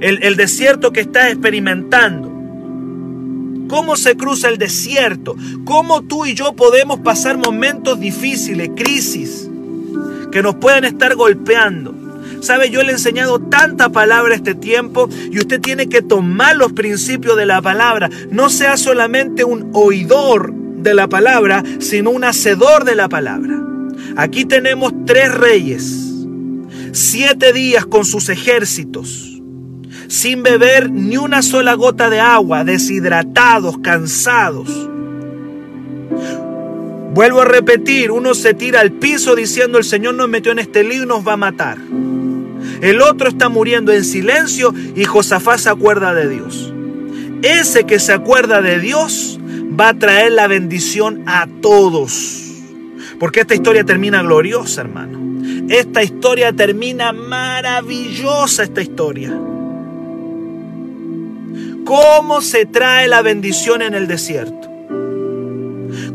el, 0.00 0.36
desierto 0.36 0.92
que 0.92 1.00
estás 1.00 1.32
experimentando. 1.32 2.33
¿Cómo 3.68 3.96
se 3.96 4.16
cruza 4.16 4.48
el 4.48 4.58
desierto? 4.58 5.36
¿Cómo 5.64 6.02
tú 6.02 6.26
y 6.26 6.34
yo 6.34 6.54
podemos 6.54 7.00
pasar 7.00 7.38
momentos 7.38 8.00
difíciles, 8.00 8.70
crisis, 8.76 9.48
que 10.30 10.42
nos 10.42 10.56
puedan 10.56 10.84
estar 10.84 11.14
golpeando? 11.14 11.94
Sabe, 12.40 12.70
yo 12.70 12.82
le 12.82 12.90
he 12.90 12.92
enseñado 12.92 13.38
tanta 13.38 13.88
palabra 13.88 14.34
este 14.34 14.54
tiempo 14.54 15.08
y 15.30 15.38
usted 15.38 15.60
tiene 15.60 15.88
que 15.88 16.02
tomar 16.02 16.56
los 16.56 16.72
principios 16.72 17.36
de 17.36 17.46
la 17.46 17.62
palabra. 17.62 18.10
No 18.30 18.50
sea 18.50 18.76
solamente 18.76 19.44
un 19.44 19.70
oidor 19.72 20.52
de 20.52 20.94
la 20.94 21.08
palabra, 21.08 21.62
sino 21.78 22.10
un 22.10 22.24
hacedor 22.24 22.84
de 22.84 22.96
la 22.96 23.08
palabra. 23.08 23.62
Aquí 24.16 24.44
tenemos 24.44 24.92
tres 25.06 25.32
reyes 25.34 26.04
siete 26.94 27.52
días 27.52 27.84
con 27.86 28.04
sus 28.04 28.28
ejércitos, 28.28 29.33
sin 30.08 30.42
beber 30.42 30.90
ni 30.90 31.16
una 31.16 31.42
sola 31.42 31.74
gota 31.74 32.10
de 32.10 32.20
agua, 32.20 32.64
deshidratados, 32.64 33.78
cansados. 33.78 34.68
Vuelvo 37.12 37.42
a 37.42 37.44
repetir, 37.44 38.10
uno 38.10 38.34
se 38.34 38.54
tira 38.54 38.80
al 38.80 38.92
piso 38.92 39.36
diciendo 39.36 39.78
el 39.78 39.84
Señor 39.84 40.14
nos 40.14 40.28
metió 40.28 40.50
en 40.52 40.58
este 40.58 40.82
lío 40.82 41.04
y 41.04 41.06
nos 41.06 41.26
va 41.26 41.34
a 41.34 41.36
matar. 41.36 41.78
El 42.80 43.00
otro 43.02 43.28
está 43.28 43.48
muriendo 43.48 43.92
en 43.92 44.04
silencio 44.04 44.74
y 44.96 45.04
Josafá 45.04 45.56
se 45.58 45.70
acuerda 45.70 46.12
de 46.12 46.28
Dios. 46.28 46.72
Ese 47.42 47.84
que 47.84 47.98
se 47.98 48.12
acuerda 48.12 48.62
de 48.62 48.80
Dios 48.80 49.38
va 49.78 49.90
a 49.90 49.94
traer 49.94 50.32
la 50.32 50.46
bendición 50.46 51.22
a 51.26 51.46
todos. 51.60 52.40
Porque 53.20 53.40
esta 53.40 53.54
historia 53.54 53.84
termina 53.84 54.22
gloriosa, 54.22 54.80
hermano. 54.80 55.20
Esta 55.68 56.02
historia 56.02 56.52
termina 56.52 57.12
maravillosa, 57.12 58.64
esta 58.64 58.82
historia. 58.82 59.38
¿Cómo 61.84 62.40
se 62.40 62.64
trae 62.64 63.08
la 63.08 63.22
bendición 63.22 63.82
en 63.82 63.94
el 63.94 64.06
desierto? 64.06 64.70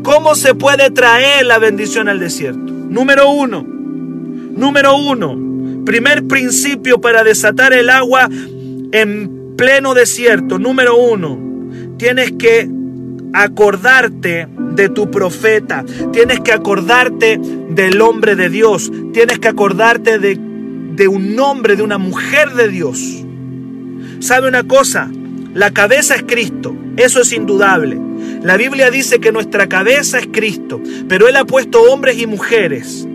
¿Cómo 0.02 0.34
se 0.34 0.54
puede 0.54 0.90
traer 0.90 1.46
la 1.46 1.58
bendición 1.58 2.08
al 2.08 2.18
desierto? 2.18 2.72
Número 2.72 3.30
uno, 3.30 3.62
número 3.62 4.96
uno, 4.96 5.84
primer 5.84 6.26
principio 6.26 7.00
para 7.00 7.22
desatar 7.22 7.72
el 7.72 7.88
agua 7.88 8.28
en 8.92 9.54
pleno 9.56 9.94
desierto. 9.94 10.58
Número 10.58 10.96
uno, 10.96 11.38
tienes 11.98 12.32
que 12.32 12.68
acordarte 13.32 14.48
de 14.72 14.88
tu 14.88 15.10
profeta, 15.10 15.84
tienes 16.12 16.40
que 16.40 16.52
acordarte 16.52 17.38
del 17.70 18.00
hombre 18.00 18.34
de 18.34 18.48
Dios, 18.48 18.90
tienes 19.12 19.38
que 19.38 19.48
acordarte 19.48 20.18
de, 20.18 20.36
de 20.96 21.08
un 21.08 21.38
hombre, 21.38 21.76
de 21.76 21.82
una 21.82 21.98
mujer 21.98 22.54
de 22.54 22.68
Dios. 22.68 23.24
¿Sabe 24.18 24.48
una 24.48 24.64
cosa? 24.64 25.10
La 25.54 25.72
cabeza 25.72 26.14
es 26.14 26.22
Cristo, 26.22 26.76
eso 26.96 27.20
es 27.20 27.32
indudable. 27.32 27.98
La 28.42 28.56
Biblia 28.56 28.90
dice 28.90 29.18
que 29.18 29.32
nuestra 29.32 29.68
cabeza 29.68 30.18
es 30.18 30.28
Cristo, 30.30 30.80
pero 31.08 31.28
Él 31.28 31.36
ha 31.36 31.44
puesto 31.44 31.82
hombres 31.82 32.18
y 32.18 32.26
mujeres 32.26 33.06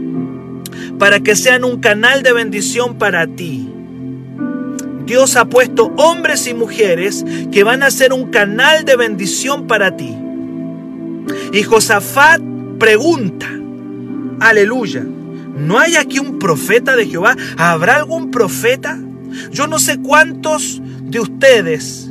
para 1.00 1.20
que 1.20 1.36
sean 1.36 1.64
un 1.64 1.80
canal 1.80 2.24
de 2.24 2.34
bendición 2.34 2.98
para 2.98 3.28
ti. 3.28 3.70
Dios 5.06 5.36
ha 5.36 5.46
puesto 5.46 5.94
hombres 5.98 6.48
y 6.48 6.54
mujeres 6.54 7.24
que 7.52 7.64
van 7.64 7.84
a 7.84 7.92
ser 7.92 8.12
un 8.12 8.32
canal 8.32 8.86
de 8.86 8.96
bendición 8.96 9.68
para 9.68 9.96
ti. 9.96 10.16
Y 11.54 11.64
Josafat 11.64 12.42
pregunta, 12.80 13.48
aleluya, 14.40 15.06
¿no 15.58 15.80
hay 15.80 15.96
aquí 15.96 16.20
un 16.20 16.40
profeta 16.40 16.96
de 16.96 17.06
Jehová? 17.06 17.36
¿Habrá 17.58 17.98
algún 17.98 18.32
profeta? 18.32 19.00
Yo 19.52 19.68
no 19.68 19.80
sé 19.80 20.00
cuántos 20.02 20.82
de 21.04 21.20
ustedes, 21.20 22.10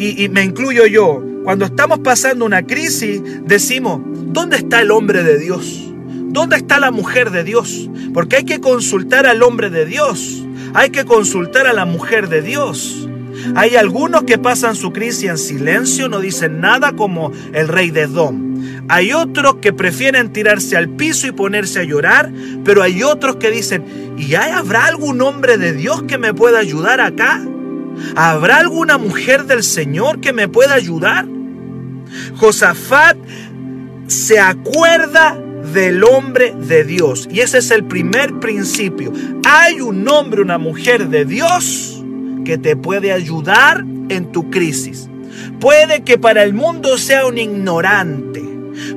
y, 0.00 0.28
me 0.30 0.42
incluyo 0.42 0.86
yo, 0.86 1.22
cuando 1.44 1.66
estamos 1.66 1.98
pasando 1.98 2.46
una 2.46 2.66
crisis, 2.66 3.20
decimos, 3.44 4.00
¿dónde 4.04 4.56
está 4.56 4.80
el 4.80 4.90
hombre 4.90 5.22
de 5.22 5.38
Dios? 5.38 5.92
¿Dónde 6.06 6.56
está 6.56 6.78
la 6.78 6.90
mujer 6.90 7.30
de 7.30 7.44
Dios? 7.44 7.90
Porque 8.14 8.36
hay 8.36 8.44
que 8.44 8.60
consultar 8.60 9.26
al 9.26 9.42
hombre 9.42 9.68
de 9.68 9.84
Dios. 9.84 10.42
Hay 10.72 10.88
que 10.88 11.04
consultar 11.04 11.66
a 11.66 11.74
la 11.74 11.84
mujer 11.84 12.28
de 12.28 12.40
Dios. 12.40 13.08
Hay 13.54 13.76
algunos 13.76 14.24
que 14.24 14.38
pasan 14.38 14.74
su 14.74 14.90
crisis 14.92 15.28
en 15.28 15.38
silencio, 15.38 16.08
no 16.08 16.20
dicen 16.20 16.60
nada 16.60 16.92
como 16.92 17.32
el 17.52 17.68
rey 17.68 17.90
de 17.90 18.02
Edom. 18.02 18.54
Hay 18.88 19.12
otros 19.12 19.56
que 19.56 19.72
prefieren 19.72 20.32
tirarse 20.32 20.76
al 20.76 20.88
piso 20.88 21.26
y 21.26 21.32
ponerse 21.32 21.80
a 21.80 21.84
llorar, 21.84 22.32
pero 22.64 22.82
hay 22.82 23.02
otros 23.02 23.36
que 23.36 23.50
dicen, 23.50 23.84
¿y 24.16 24.34
habrá 24.34 24.86
algún 24.86 25.20
hombre 25.20 25.58
de 25.58 25.72
Dios 25.72 26.04
que 26.04 26.18
me 26.18 26.32
pueda 26.32 26.58
ayudar 26.58 27.00
acá? 27.00 27.42
¿Habrá 28.16 28.58
alguna 28.58 28.98
mujer 28.98 29.44
del 29.44 29.62
Señor 29.62 30.20
que 30.20 30.32
me 30.32 30.48
pueda 30.48 30.74
ayudar? 30.74 31.26
Josafat 32.36 33.16
se 34.06 34.40
acuerda 34.40 35.38
del 35.72 36.02
hombre 36.04 36.54
de 36.54 36.84
Dios. 36.84 37.28
Y 37.30 37.40
ese 37.40 37.58
es 37.58 37.70
el 37.70 37.84
primer 37.84 38.40
principio. 38.40 39.12
Hay 39.46 39.80
un 39.80 40.06
hombre, 40.08 40.42
una 40.42 40.58
mujer 40.58 41.08
de 41.08 41.24
Dios 41.24 42.04
que 42.44 42.58
te 42.58 42.76
puede 42.76 43.12
ayudar 43.12 43.84
en 44.08 44.32
tu 44.32 44.50
crisis. 44.50 45.08
Puede 45.60 46.02
que 46.02 46.18
para 46.18 46.42
el 46.42 46.54
mundo 46.54 46.98
sea 46.98 47.26
un 47.26 47.38
ignorante. 47.38 48.49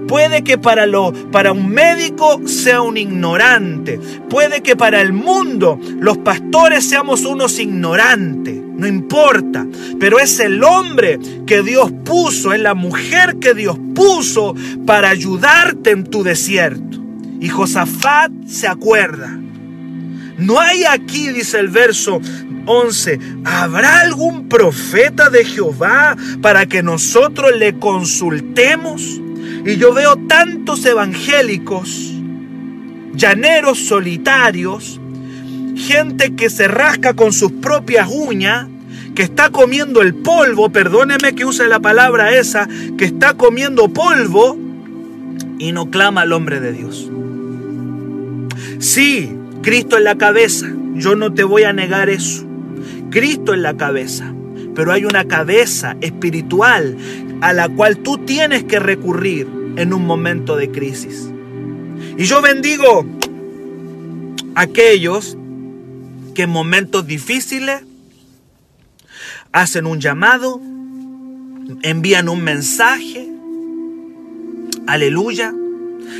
Puede 0.07 0.43
que 0.43 0.57
para, 0.57 0.85
lo, 0.85 1.13
para 1.31 1.51
un 1.51 1.69
médico 1.69 2.41
sea 2.45 2.81
un 2.81 2.97
ignorante. 2.97 3.99
Puede 4.29 4.61
que 4.61 4.75
para 4.75 5.01
el 5.01 5.13
mundo 5.13 5.79
los 5.99 6.17
pastores 6.19 6.87
seamos 6.87 7.25
unos 7.25 7.59
ignorantes. 7.59 8.61
no 8.75 8.87
importa, 8.87 9.65
pero 9.99 10.19
es 10.19 10.39
el 10.39 10.63
hombre 10.63 11.19
que 11.45 11.61
Dios 11.61 11.91
puso, 12.03 12.53
es 12.53 12.59
la 12.59 12.73
mujer 12.73 13.37
que 13.37 13.53
Dios 13.53 13.77
puso 13.93 14.55
para 14.85 15.09
ayudarte 15.09 15.91
en 15.91 16.03
tu 16.03 16.23
desierto. 16.23 16.99
Y 17.39 17.49
Josafat 17.49 18.31
se 18.47 18.67
acuerda. 18.67 19.39
No 20.37 20.59
hay 20.59 20.83
aquí, 20.83 21.29
dice 21.29 21.59
el 21.59 21.67
verso 21.67 22.19
11, 22.65 23.19
¿habrá 23.43 23.99
algún 23.99 24.47
profeta 24.47 25.29
de 25.29 25.45
Jehová 25.45 26.15
para 26.41 26.65
que 26.65 26.81
nosotros 26.81 27.51
le 27.57 27.77
consultemos? 27.77 29.21
Y 29.65 29.77
yo 29.77 29.93
veo 29.93 30.17
tantos 30.27 30.85
evangélicos, 30.85 32.13
llaneros 33.13 33.79
solitarios, 33.79 34.99
gente 35.75 36.35
que 36.35 36.49
se 36.49 36.67
rasca 36.67 37.13
con 37.13 37.31
sus 37.31 37.51
propias 37.51 38.09
uñas, 38.11 38.67
que 39.15 39.23
está 39.23 39.51
comiendo 39.51 40.01
el 40.01 40.15
polvo, 40.15 40.69
perdóneme 40.69 41.35
que 41.35 41.45
use 41.45 41.67
la 41.67 41.79
palabra 41.79 42.35
esa, 42.35 42.67
que 42.97 43.05
está 43.05 43.35
comiendo 43.35 43.89
polvo 43.89 44.57
y 45.59 45.71
no 45.71 45.89
clama 45.89 46.21
al 46.21 46.33
hombre 46.33 46.59
de 46.59 46.73
Dios. 46.73 47.09
Sí, 48.79 49.31
Cristo 49.61 49.97
en 49.97 50.03
la 50.03 50.17
cabeza, 50.17 50.67
yo 50.95 51.15
no 51.15 51.33
te 51.33 51.43
voy 51.43 51.63
a 51.63 51.73
negar 51.73 52.09
eso. 52.09 52.45
Cristo 53.09 53.53
en 53.53 53.61
la 53.61 53.77
cabeza, 53.77 54.33
pero 54.75 54.91
hay 54.91 55.05
una 55.05 55.25
cabeza 55.25 55.95
espiritual 56.01 56.97
a 57.43 57.51
la 57.51 57.67
cual 57.67 57.97
tú 57.97 58.19
tienes 58.19 58.63
que 58.63 58.79
recurrir 58.79 59.49
en 59.75 59.93
un 59.93 60.05
momento 60.05 60.55
de 60.55 60.71
crisis. 60.71 61.29
Y 62.17 62.23
yo 62.23 62.41
bendigo 62.41 63.05
a 64.55 64.61
aquellos 64.61 65.37
que 66.33 66.43
en 66.43 66.49
momentos 66.49 67.05
difíciles 67.05 67.81
hacen 69.51 69.87
un 69.87 69.99
llamado, 69.99 70.61
envían 71.81 72.29
un 72.29 72.41
mensaje. 72.45 73.27
Aleluya. 74.87 75.53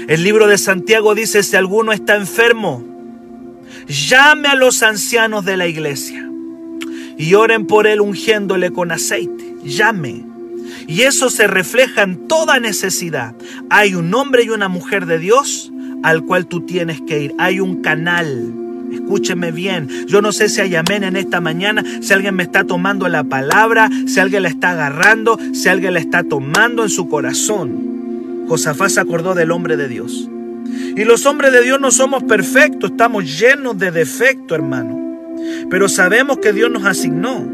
El 0.09 0.23
libro 0.23 0.47
de 0.47 0.57
Santiago 0.57 1.15
dice, 1.15 1.41
si 1.41 1.55
alguno 1.55 1.93
está 1.93 2.17
enfermo, 2.17 2.83
llame 3.87 4.49
a 4.49 4.55
los 4.55 4.83
ancianos 4.83 5.45
de 5.45 5.55
la 5.55 5.67
iglesia 5.67 6.29
y 7.17 7.33
oren 7.35 7.65
por 7.65 7.87
él 7.87 8.01
ungiéndole 8.01 8.71
con 8.71 8.91
aceite. 8.91 9.55
Llame. 9.63 10.32
Y 10.87 11.01
eso 11.01 11.29
se 11.29 11.47
refleja 11.47 12.03
en 12.03 12.27
toda 12.27 12.59
necesidad. 12.59 13.35
Hay 13.69 13.95
un 13.95 14.13
hombre 14.13 14.43
y 14.43 14.49
una 14.49 14.67
mujer 14.67 15.05
de 15.05 15.19
Dios 15.19 15.71
al 16.03 16.23
cual 16.23 16.47
tú 16.47 16.61
tienes 16.65 17.01
que 17.01 17.21
ir. 17.23 17.33
Hay 17.37 17.59
un 17.59 17.81
canal 17.81 18.53
Escúcheme 18.93 19.51
bien. 19.51 19.89
Yo 20.07 20.21
no 20.21 20.31
sé 20.31 20.49
si 20.49 20.61
hay 20.61 20.75
amén 20.75 21.03
en 21.03 21.15
esta 21.15 21.41
mañana, 21.41 21.83
si 22.01 22.13
alguien 22.13 22.35
me 22.35 22.43
está 22.43 22.63
tomando 22.63 23.07
la 23.09 23.23
palabra, 23.23 23.89
si 24.07 24.19
alguien 24.19 24.43
la 24.43 24.49
está 24.49 24.71
agarrando, 24.71 25.37
si 25.51 25.67
alguien 25.67 25.93
la 25.93 25.99
está 25.99 26.23
tomando 26.23 26.83
en 26.83 26.89
su 26.89 27.07
corazón. 27.09 28.45
Josafá 28.47 28.89
se 28.89 28.99
acordó 28.99 29.33
del 29.33 29.51
hombre 29.51 29.77
de 29.77 29.87
Dios. 29.87 30.29
Y 30.95 31.03
los 31.05 31.25
hombres 31.25 31.51
de 31.51 31.63
Dios 31.63 31.79
no 31.81 31.91
somos 31.91 32.23
perfectos, 32.23 32.91
estamos 32.91 33.39
llenos 33.39 33.77
de 33.77 33.91
defecto, 33.91 34.53
hermano. 34.53 34.99
Pero 35.69 35.89
sabemos 35.89 36.37
que 36.37 36.53
Dios 36.53 36.69
nos 36.69 36.85
asignó. 36.85 37.45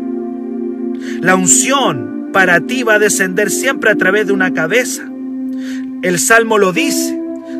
La 1.21 1.35
unción 1.35 2.18
para 2.31 2.61
ti 2.61 2.83
va 2.83 2.95
a 2.95 2.99
descender 2.99 3.51
siempre 3.51 3.91
a 3.91 3.95
través 3.95 4.27
de 4.27 4.33
una 4.33 4.53
cabeza. 4.53 5.03
El 6.01 6.19
Salmo 6.19 6.57
lo 6.57 6.71
dice. 6.71 7.17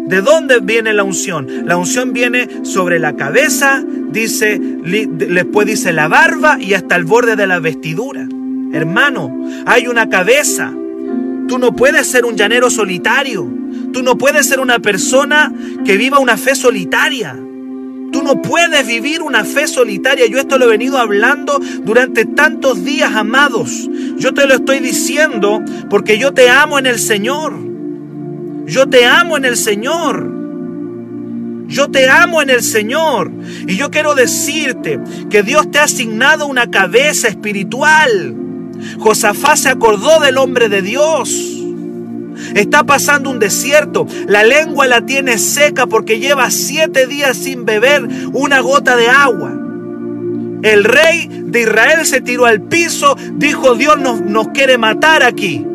¿De 0.07 0.21
dónde 0.21 0.59
viene 0.59 0.93
la 0.93 1.03
unción? 1.03 1.47
La 1.67 1.77
unción 1.77 2.13
viene 2.13 2.47
sobre 2.63 2.97
la 2.97 3.15
cabeza, 3.15 3.83
dice, 4.11 4.59
después 4.59 5.67
dice 5.67 5.93
la 5.93 6.07
barba 6.07 6.57
y 6.59 6.73
hasta 6.73 6.95
el 6.95 7.03
borde 7.03 7.35
de 7.35 7.45
la 7.45 7.59
vestidura. 7.59 8.27
Hermano, 8.73 9.45
hay 9.67 9.87
una 9.87 10.09
cabeza. 10.09 10.73
Tú 11.47 11.59
no 11.59 11.75
puedes 11.75 12.07
ser 12.07 12.25
un 12.25 12.35
llanero 12.35 12.71
solitario. 12.71 13.47
Tú 13.93 14.01
no 14.01 14.17
puedes 14.17 14.47
ser 14.47 14.59
una 14.59 14.79
persona 14.79 15.53
que 15.85 15.97
viva 15.97 16.17
una 16.17 16.37
fe 16.37 16.55
solitaria. 16.55 17.37
Tú 18.11 18.23
no 18.23 18.41
puedes 18.41 18.85
vivir 18.87 19.21
una 19.21 19.45
fe 19.45 19.67
solitaria. 19.67 20.25
Yo 20.27 20.39
esto 20.39 20.57
lo 20.57 20.65
he 20.65 20.69
venido 20.69 20.97
hablando 20.97 21.59
durante 21.83 22.25
tantos 22.25 22.83
días, 22.83 23.13
amados. 23.15 23.89
Yo 24.17 24.33
te 24.33 24.47
lo 24.47 24.55
estoy 24.55 24.79
diciendo 24.79 25.61
porque 25.89 26.17
yo 26.17 26.33
te 26.33 26.49
amo 26.49 26.79
en 26.79 26.85
el 26.85 26.99
Señor. 26.99 27.53
Yo 28.65 28.87
te 28.87 29.05
amo 29.05 29.37
en 29.37 29.45
el 29.45 29.57
Señor. 29.57 30.39
Yo 31.67 31.89
te 31.89 32.09
amo 32.09 32.41
en 32.41 32.49
el 32.49 32.63
Señor. 32.63 33.31
Y 33.67 33.75
yo 33.75 33.91
quiero 33.91 34.15
decirte 34.15 34.99
que 35.29 35.43
Dios 35.43 35.69
te 35.69 35.79
ha 35.79 35.83
asignado 35.83 36.47
una 36.47 36.69
cabeza 36.71 37.27
espiritual. 37.27 38.35
Josafá 38.99 39.55
se 39.55 39.69
acordó 39.69 40.19
del 40.19 40.37
hombre 40.37 40.69
de 40.69 40.81
Dios. 40.81 41.58
Está 42.55 42.83
pasando 42.83 43.29
un 43.29 43.39
desierto. 43.39 44.07
La 44.27 44.43
lengua 44.43 44.87
la 44.87 45.05
tiene 45.05 45.37
seca 45.37 45.87
porque 45.87 46.19
lleva 46.19 46.51
siete 46.51 47.07
días 47.07 47.37
sin 47.37 47.65
beber 47.65 48.07
una 48.33 48.59
gota 48.59 48.95
de 48.95 49.07
agua. 49.07 49.51
El 50.61 50.83
rey 50.83 51.29
de 51.45 51.61
Israel 51.61 52.05
se 52.05 52.21
tiró 52.21 52.45
al 52.45 52.61
piso, 52.61 53.15
dijo 53.33 53.75
Dios 53.75 53.97
nos, 53.99 54.21
nos 54.21 54.49
quiere 54.49 54.77
matar 54.77 55.23
aquí. 55.23 55.65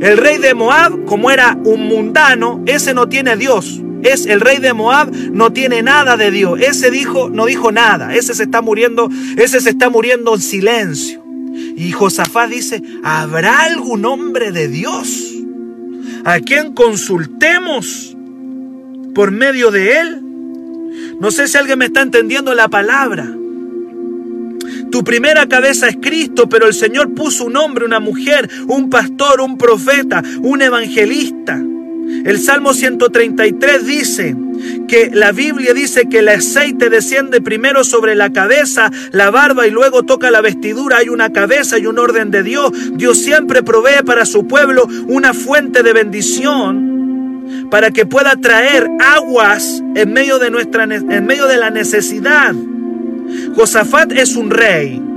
El 0.00 0.18
rey 0.18 0.38
de 0.38 0.54
Moab, 0.54 1.04
como 1.06 1.30
era 1.30 1.58
un 1.64 1.88
mundano, 1.88 2.62
ese 2.66 2.94
no 2.94 3.08
tiene 3.08 3.36
Dios. 3.36 3.80
Es 4.02 4.26
el 4.26 4.40
rey 4.40 4.58
de 4.58 4.74
Moab, 4.74 5.10
no 5.32 5.52
tiene 5.52 5.82
nada 5.82 6.16
de 6.16 6.30
Dios. 6.30 6.60
Ese 6.60 6.90
dijo, 6.90 7.30
no 7.30 7.46
dijo 7.46 7.72
nada. 7.72 8.14
Ese 8.14 8.34
se 8.34 8.42
está 8.42 8.60
muriendo, 8.60 9.08
ese 9.36 9.60
se 9.60 9.70
está 9.70 9.88
muriendo 9.88 10.34
en 10.34 10.40
silencio. 10.42 11.24
Y 11.76 11.90
Josafat 11.92 12.50
dice, 12.50 12.82
¿habrá 13.02 13.62
algún 13.62 14.04
hombre 14.04 14.52
de 14.52 14.68
Dios 14.68 15.33
a 16.24 16.40
quien 16.40 16.74
consultemos 16.74 18.16
por 19.14 19.30
medio 19.30 19.70
de 19.70 20.00
él? 20.00 20.20
No 21.20 21.30
sé 21.30 21.48
si 21.48 21.56
alguien 21.56 21.78
me 21.78 21.86
está 21.86 22.02
entendiendo 22.02 22.54
la 22.54 22.68
palabra. 22.68 23.28
Tu 24.90 25.02
primera 25.02 25.48
cabeza 25.48 25.88
es 25.88 25.96
Cristo, 26.00 26.48
pero 26.48 26.66
el 26.66 26.74
Señor 26.74 27.14
puso 27.14 27.44
un 27.44 27.56
hombre, 27.56 27.84
una 27.84 28.00
mujer, 28.00 28.48
un 28.68 28.90
pastor, 28.90 29.40
un 29.40 29.58
profeta, 29.58 30.22
un 30.40 30.62
evangelista. 30.62 31.60
El 32.24 32.38
Salmo 32.38 32.72
133 32.72 33.86
dice 33.86 34.36
que 34.86 35.10
la 35.12 35.32
Biblia 35.32 35.74
dice 35.74 36.08
que 36.08 36.20
el 36.20 36.28
aceite 36.28 36.90
desciende 36.90 37.40
primero 37.40 37.84
sobre 37.84 38.14
la 38.14 38.32
cabeza, 38.32 38.90
la 39.12 39.30
barba 39.30 39.66
y 39.66 39.70
luego 39.70 40.02
toca 40.02 40.30
la 40.30 40.40
vestidura. 40.40 40.98
Hay 40.98 41.08
una 41.08 41.30
cabeza 41.30 41.78
y 41.78 41.86
un 41.86 41.98
orden 41.98 42.30
de 42.30 42.42
Dios. 42.42 42.72
Dios 42.92 43.18
siempre 43.18 43.62
provee 43.62 44.02
para 44.04 44.24
su 44.24 44.46
pueblo 44.46 44.86
una 45.08 45.34
fuente 45.34 45.82
de 45.82 45.92
bendición 45.92 46.94
para 47.70 47.90
que 47.90 48.06
pueda 48.06 48.36
traer 48.36 48.88
aguas 49.00 49.82
en 49.94 50.12
medio 50.12 50.38
de 50.38 50.50
nuestra 50.50 50.84
en 50.84 51.26
medio 51.26 51.46
de 51.46 51.56
la 51.56 51.70
necesidad. 51.70 52.54
Josafat 53.54 54.12
es 54.12 54.36
un 54.36 54.50
rey. 54.50 55.13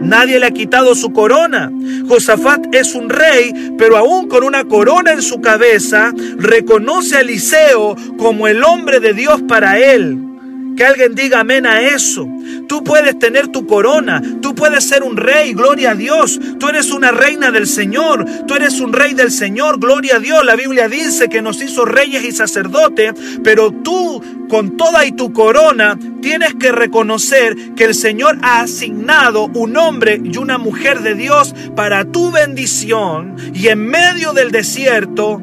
Nadie 0.00 0.38
le 0.38 0.46
ha 0.46 0.50
quitado 0.50 0.94
su 0.94 1.12
corona. 1.12 1.72
Josafat 2.08 2.74
es 2.74 2.94
un 2.94 3.08
rey, 3.08 3.74
pero 3.78 3.96
aún 3.96 4.28
con 4.28 4.44
una 4.44 4.64
corona 4.64 5.12
en 5.12 5.22
su 5.22 5.40
cabeza, 5.40 6.12
reconoce 6.36 7.16
a 7.16 7.20
Eliseo 7.20 7.96
como 8.18 8.48
el 8.48 8.62
hombre 8.64 9.00
de 9.00 9.14
Dios 9.14 9.42
para 9.42 9.78
él. 9.78 10.33
Que 10.76 10.84
alguien 10.84 11.14
diga 11.14 11.40
amén 11.40 11.66
a 11.66 11.80
eso. 11.80 12.28
Tú 12.68 12.82
puedes 12.82 13.18
tener 13.18 13.48
tu 13.48 13.66
corona, 13.66 14.22
tú 14.40 14.54
puedes 14.54 14.84
ser 14.84 15.02
un 15.02 15.16
rey, 15.16 15.52
gloria 15.54 15.92
a 15.92 15.94
Dios. 15.94 16.40
Tú 16.58 16.68
eres 16.68 16.90
una 16.90 17.10
reina 17.10 17.50
del 17.50 17.66
Señor, 17.66 18.24
tú 18.46 18.54
eres 18.54 18.80
un 18.80 18.92
rey 18.92 19.14
del 19.14 19.30
Señor, 19.30 19.78
gloria 19.78 20.16
a 20.16 20.18
Dios. 20.18 20.44
La 20.44 20.56
Biblia 20.56 20.88
dice 20.88 21.28
que 21.28 21.42
nos 21.42 21.62
hizo 21.62 21.84
reyes 21.84 22.24
y 22.24 22.32
sacerdotes, 22.32 23.14
pero 23.42 23.70
tú 23.70 24.22
con 24.48 24.76
toda 24.76 25.04
y 25.06 25.12
tu 25.12 25.32
corona 25.32 25.98
tienes 26.20 26.54
que 26.54 26.72
reconocer 26.72 27.74
que 27.74 27.84
el 27.84 27.94
Señor 27.94 28.38
ha 28.42 28.60
asignado 28.60 29.46
un 29.54 29.76
hombre 29.76 30.20
y 30.22 30.36
una 30.36 30.58
mujer 30.58 31.00
de 31.00 31.14
Dios 31.14 31.54
para 31.74 32.04
tu 32.04 32.30
bendición 32.30 33.36
y 33.52 33.68
en 33.68 33.86
medio 33.86 34.32
del 34.32 34.50
desierto 34.50 35.40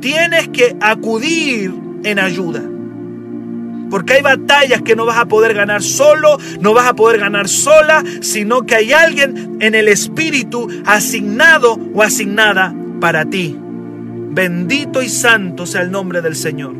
tienes 0.00 0.48
que 0.48 0.76
acudir 0.80 1.72
en 2.04 2.18
ayuda. 2.18 2.62
Porque 3.90 4.14
hay 4.14 4.22
batallas 4.22 4.82
que 4.82 4.96
no 4.96 5.04
vas 5.04 5.18
a 5.18 5.26
poder 5.26 5.54
ganar 5.54 5.82
solo, 5.82 6.38
no 6.60 6.72
vas 6.74 6.86
a 6.86 6.94
poder 6.94 7.20
ganar 7.20 7.48
sola, 7.48 8.02
sino 8.20 8.62
que 8.62 8.76
hay 8.76 8.92
alguien 8.92 9.58
en 9.60 9.74
el 9.74 9.88
Espíritu 9.88 10.68
asignado 10.86 11.78
o 11.94 12.02
asignada 12.02 12.74
para 13.00 13.24
ti. 13.24 13.56
Bendito 14.32 15.02
y 15.02 15.08
santo 15.08 15.66
sea 15.66 15.82
el 15.82 15.90
nombre 15.90 16.22
del 16.22 16.36
Señor. 16.36 16.74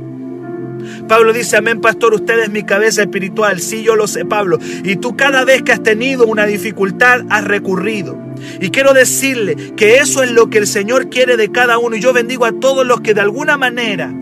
Pablo 1.09 1.33
dice, 1.33 1.57
amén, 1.57 1.81
pastor, 1.81 2.15
usted 2.15 2.39
es 2.39 2.51
mi 2.51 2.63
cabeza 2.63 3.03
espiritual. 3.03 3.61
Sí, 3.61 3.83
yo 3.83 3.97
lo 3.97 4.07
sé, 4.07 4.25
Pablo. 4.25 4.59
Y 4.85 4.97
tú 4.97 5.17
cada 5.17 5.45
vez 5.45 5.63
que 5.63 5.73
has 5.73 5.83
tenido 5.83 6.25
una 6.27 6.47
dificultad, 6.47 7.23
has 7.29 7.45
recurrido. 7.45 8.19
Y 8.61 8.71
quiero 8.71 8.95
decirle 8.95 9.57
que 9.77 9.97
eso 9.97 10.23
es 10.23 10.31
lo 10.31 10.49
que 10.49 10.59
el 10.59 10.67
Señor 10.67 11.11
quiere 11.11 11.37
de 11.37 11.51
cada 11.51 11.79
uno. 11.79 11.97
Y 11.97 12.01
yo 12.01 12.13
bendigo 12.13 12.45
a 12.45 12.53
todos 12.53 12.87
los 12.87 13.01
que 13.01 13.15
de 13.15 13.21
alguna 13.21 13.57
manera 13.57 14.15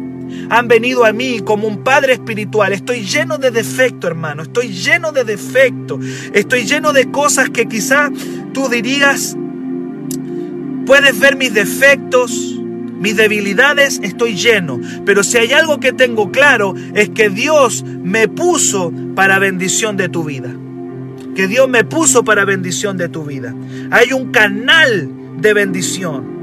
han 0.50 0.68
venido 0.68 1.04
a 1.04 1.12
mí 1.12 1.40
como 1.40 1.66
un 1.66 1.84
padre 1.84 2.14
espiritual. 2.14 2.72
Estoy 2.72 3.02
lleno 3.02 3.38
de 3.38 3.50
defecto, 3.50 4.06
hermano. 4.06 4.42
Estoy 4.42 4.68
lleno 4.68 5.12
de 5.12 5.24
defecto. 5.24 5.98
Estoy 6.32 6.64
lleno 6.64 6.92
de 6.92 7.10
cosas 7.10 7.50
que 7.50 7.66
quizá 7.66 8.10
tú 8.52 8.68
dirías, 8.68 9.36
puedes 10.86 11.18
ver 11.18 11.36
mis 11.36 11.52
defectos, 11.52 12.58
mis 12.98 13.16
debilidades, 13.16 14.00
estoy 14.02 14.34
lleno. 14.36 14.80
Pero 15.04 15.22
si 15.22 15.38
hay 15.38 15.52
algo 15.52 15.80
que 15.80 15.92
tengo 15.92 16.30
claro 16.30 16.74
es 16.94 17.10
que 17.10 17.30
Dios 17.30 17.84
me 17.84 18.28
puso 18.28 18.92
para 19.14 19.38
bendición 19.38 19.96
de 19.96 20.08
tu 20.08 20.24
vida. 20.24 20.50
Que 21.34 21.46
Dios 21.46 21.68
me 21.68 21.84
puso 21.84 22.24
para 22.24 22.44
bendición 22.44 22.96
de 22.96 23.08
tu 23.08 23.24
vida. 23.24 23.54
Hay 23.90 24.12
un 24.12 24.32
canal 24.32 25.08
de 25.40 25.54
bendición. 25.54 26.37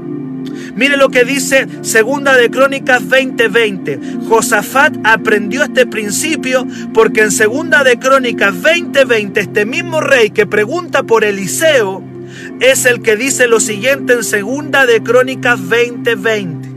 Mire 0.74 0.96
lo 0.96 1.08
que 1.08 1.24
dice 1.24 1.66
Segunda 1.82 2.36
de 2.36 2.50
Crónicas 2.50 3.02
20:20. 3.08 3.98
Josafat 4.28 4.94
aprendió 5.04 5.62
este 5.62 5.86
principio 5.86 6.66
porque 6.92 7.22
en 7.22 7.30
Segunda 7.30 7.84
de 7.84 7.98
Crónicas 7.98 8.54
20:20 8.54 9.40
este 9.40 9.66
mismo 9.66 10.00
rey 10.00 10.30
que 10.30 10.46
pregunta 10.46 11.02
por 11.02 11.24
Eliseo 11.24 12.02
es 12.60 12.84
el 12.84 13.02
que 13.02 13.16
dice 13.16 13.46
lo 13.46 13.60
siguiente 13.60 14.14
en 14.14 14.24
Segunda 14.24 14.86
de 14.86 15.02
Crónicas 15.02 15.60
20:20. 15.60 16.68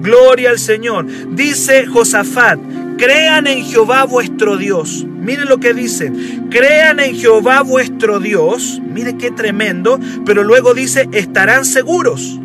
Gloria 0.00 0.50
al 0.50 0.58
Señor. 0.58 1.06
Dice 1.34 1.86
Josafat, 1.86 2.58
crean 2.96 3.46
en 3.46 3.64
Jehová 3.64 4.04
vuestro 4.04 4.56
Dios. 4.56 5.04
Mire 5.06 5.44
lo 5.44 5.58
que 5.58 5.74
dice, 5.74 6.12
crean 6.50 7.00
en 7.00 7.16
Jehová 7.16 7.62
vuestro 7.62 8.20
Dios. 8.20 8.80
Mire 8.82 9.16
qué 9.16 9.30
tremendo, 9.30 9.98
pero 10.24 10.44
luego 10.44 10.74
dice, 10.74 11.08
estarán 11.12 11.64
seguros. 11.64 12.38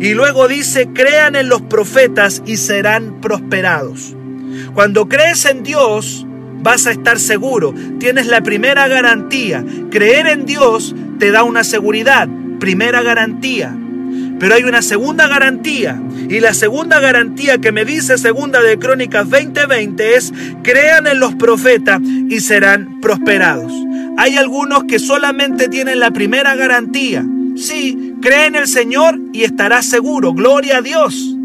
Y 0.00 0.14
luego 0.14 0.48
dice, 0.48 0.88
crean 0.92 1.36
en 1.36 1.48
los 1.48 1.62
profetas 1.62 2.42
y 2.46 2.56
serán 2.56 3.20
prosperados. 3.20 4.14
Cuando 4.74 5.08
crees 5.08 5.44
en 5.46 5.62
Dios, 5.62 6.26
vas 6.62 6.86
a 6.86 6.92
estar 6.92 7.18
seguro. 7.18 7.74
Tienes 7.98 8.26
la 8.26 8.42
primera 8.42 8.88
garantía. 8.88 9.64
Creer 9.90 10.26
en 10.26 10.46
Dios 10.46 10.94
te 11.18 11.30
da 11.30 11.42
una 11.44 11.64
seguridad. 11.64 12.28
Primera 12.58 13.02
garantía. 13.02 13.76
Pero 14.38 14.54
hay 14.54 14.64
una 14.64 14.82
segunda 14.82 15.28
garantía. 15.28 16.00
Y 16.28 16.40
la 16.40 16.54
segunda 16.54 17.00
garantía 17.00 17.58
que 17.58 17.72
me 17.72 17.84
dice 17.84 18.18
segunda 18.18 18.60
de 18.62 18.78
Crónicas 18.78 19.28
20:20 19.28 20.16
es, 20.16 20.32
crean 20.62 21.06
en 21.06 21.20
los 21.20 21.34
profetas 21.34 22.00
y 22.02 22.40
serán 22.40 23.00
prosperados. 23.00 23.72
Hay 24.18 24.36
algunos 24.36 24.84
que 24.84 24.98
solamente 24.98 25.68
tienen 25.68 26.00
la 26.00 26.10
primera 26.10 26.54
garantía. 26.54 27.24
Sí, 27.56 28.05
cree 28.20 28.46
en 28.46 28.56
el 28.56 28.68
Señor 28.68 29.18
y 29.32 29.44
estarás 29.44 29.86
seguro. 29.86 30.32
Gloria 30.32 30.78
a 30.78 30.82
Dios. 30.82 31.36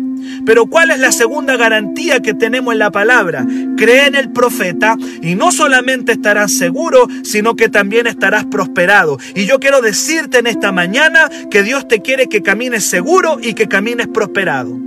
Pero 0.46 0.66
¿cuál 0.66 0.92
es 0.92 1.00
la 1.00 1.12
segunda 1.12 1.58
garantía 1.58 2.22
que 2.22 2.34
tenemos 2.34 2.74
en 2.74 2.80
la 2.80 2.92
palabra? 2.92 3.46
Cree 3.78 4.08
en 4.08 4.16
el 4.16 4.32
profeta 4.32 4.96
y 5.22 5.36
no 5.36 5.52
solamente 5.52 6.14
estarás 6.14 6.52
seguro, 6.52 7.08
sino 7.24 7.56
que 7.56 7.70
también 7.70 8.08
estarás 8.08 8.46
prosperado. 8.46 9.18
Y 9.36 9.46
yo 9.46 9.60
quiero 9.60 9.82
decirte 9.82 10.40
en 10.40 10.48
esta 10.48 10.72
mañana 10.72 11.30
que 11.50 11.64
Dios 11.64 11.88
te 11.88 12.02
quiere 12.02 12.28
que 12.28 12.42
camines 12.42 12.86
seguro 12.86 13.38
y 13.42 13.54
que 13.54 13.68
camines 13.68 14.08
prosperado. 14.08 14.78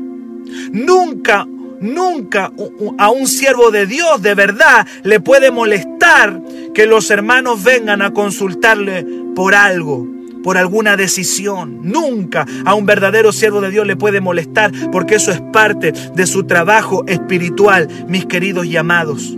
Nunca 0.73 1.47
Nunca 1.81 2.51
a 2.97 3.11
un 3.11 3.27
siervo 3.27 3.71
de 3.71 3.87
Dios 3.87 4.23
de 4.23 4.35
verdad 4.35 4.87
le 5.03 5.21
puede 5.21 5.51
molestar 5.51 6.41
que 6.73 6.87
los 6.87 7.11
hermanos 7.11 7.63
vengan 7.63 8.01
a 8.01 8.13
consultarle 8.13 9.07
por 9.35 9.55
algo 9.55 10.14
por 10.45 10.59
alguna 10.59 10.97
decisión. 10.97 11.81
Nunca 11.83 12.47
a 12.65 12.75
un 12.75 12.87
verdadero 12.87 13.33
siervo 13.33 13.61
de 13.61 13.71
Dios 13.71 13.87
le 13.87 13.97
puede 13.97 14.21
molestar 14.21 14.71
porque 14.93 15.17
eso 15.17 15.33
es 15.33 15.41
parte 15.53 15.91
de 15.93 16.27
su 16.27 16.45
trabajo 16.45 17.05
espiritual, 17.09 17.89
mis 18.07 18.27
queridos 18.27 18.67
y 18.67 18.77
amados. 18.77 19.37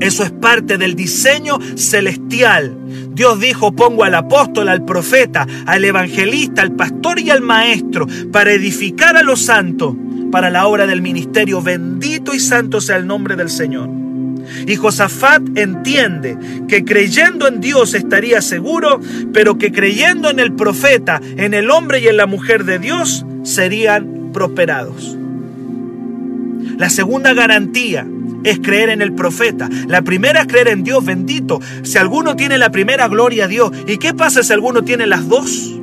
Eso 0.00 0.22
es 0.22 0.30
parte 0.30 0.76
del 0.76 0.94
diseño 0.94 1.58
celestial. 1.76 2.76
Dios 3.12 3.40
dijo, 3.40 3.72
pongo 3.72 4.04
al 4.04 4.14
apóstol, 4.14 4.68
al 4.68 4.84
profeta, 4.84 5.46
al 5.66 5.84
evangelista, 5.84 6.62
al 6.62 6.72
pastor 6.72 7.18
y 7.20 7.30
al 7.30 7.40
maestro 7.40 8.06
para 8.30 8.52
edificar 8.52 9.16
a 9.16 9.22
los 9.22 9.42
santos 9.42 9.94
para 10.30 10.50
la 10.50 10.66
obra 10.66 10.86
del 10.86 11.00
ministerio. 11.00 11.62
Bendito 11.62 12.34
y 12.34 12.40
santo 12.40 12.80
sea 12.80 12.96
el 12.96 13.06
nombre 13.06 13.36
del 13.36 13.48
Señor. 13.48 13.88
Y 14.66 14.76
Josafat 14.76 15.42
entiende 15.56 16.36
que 16.68 16.84
creyendo 16.84 17.48
en 17.48 17.60
Dios 17.60 17.94
estaría 17.94 18.40
seguro, 18.40 19.00
pero 19.32 19.58
que 19.58 19.72
creyendo 19.72 20.30
en 20.30 20.40
el 20.40 20.52
profeta, 20.52 21.20
en 21.36 21.54
el 21.54 21.70
hombre 21.70 22.00
y 22.00 22.08
en 22.08 22.16
la 22.16 22.26
mujer 22.26 22.64
de 22.64 22.78
Dios, 22.78 23.24
serían 23.42 24.30
prosperados. 24.32 25.16
La 26.78 26.90
segunda 26.90 27.34
garantía 27.34 28.06
es 28.42 28.58
creer 28.60 28.90
en 28.90 29.02
el 29.02 29.14
profeta. 29.14 29.68
La 29.86 30.02
primera 30.02 30.42
es 30.42 30.46
creer 30.46 30.68
en 30.68 30.84
Dios 30.84 31.04
bendito. 31.04 31.60
Si 31.82 31.98
alguno 31.98 32.36
tiene 32.36 32.58
la 32.58 32.70
primera, 32.70 33.08
gloria 33.08 33.44
a 33.44 33.48
Dios. 33.48 33.70
¿Y 33.86 33.98
qué 33.98 34.14
pasa 34.14 34.42
si 34.42 34.52
alguno 34.52 34.82
tiene 34.82 35.06
las 35.06 35.28
dos? 35.28 35.74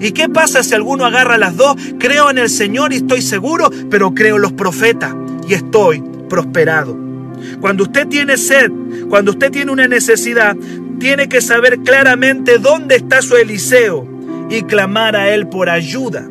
¿Y 0.00 0.12
qué 0.12 0.28
pasa 0.28 0.62
si 0.62 0.74
alguno 0.74 1.04
agarra 1.04 1.38
las 1.38 1.56
dos? 1.56 1.76
Creo 1.98 2.30
en 2.30 2.38
el 2.38 2.50
Señor 2.50 2.92
y 2.92 2.96
estoy 2.96 3.22
seguro, 3.22 3.70
pero 3.90 4.14
creo 4.14 4.36
en 4.36 4.42
los 4.42 4.52
profetas 4.52 5.14
y 5.48 5.54
estoy 5.54 6.02
prosperado. 6.28 7.11
Cuando 7.60 7.84
usted 7.84 8.06
tiene 8.08 8.36
sed, 8.36 8.70
cuando 9.08 9.32
usted 9.32 9.50
tiene 9.50 9.72
una 9.72 9.88
necesidad, 9.88 10.56
tiene 10.98 11.28
que 11.28 11.40
saber 11.40 11.80
claramente 11.80 12.58
dónde 12.58 12.96
está 12.96 13.22
su 13.22 13.36
Eliseo 13.36 14.08
y 14.50 14.62
clamar 14.62 15.16
a 15.16 15.34
él 15.34 15.48
por 15.48 15.68
ayuda. 15.68 16.28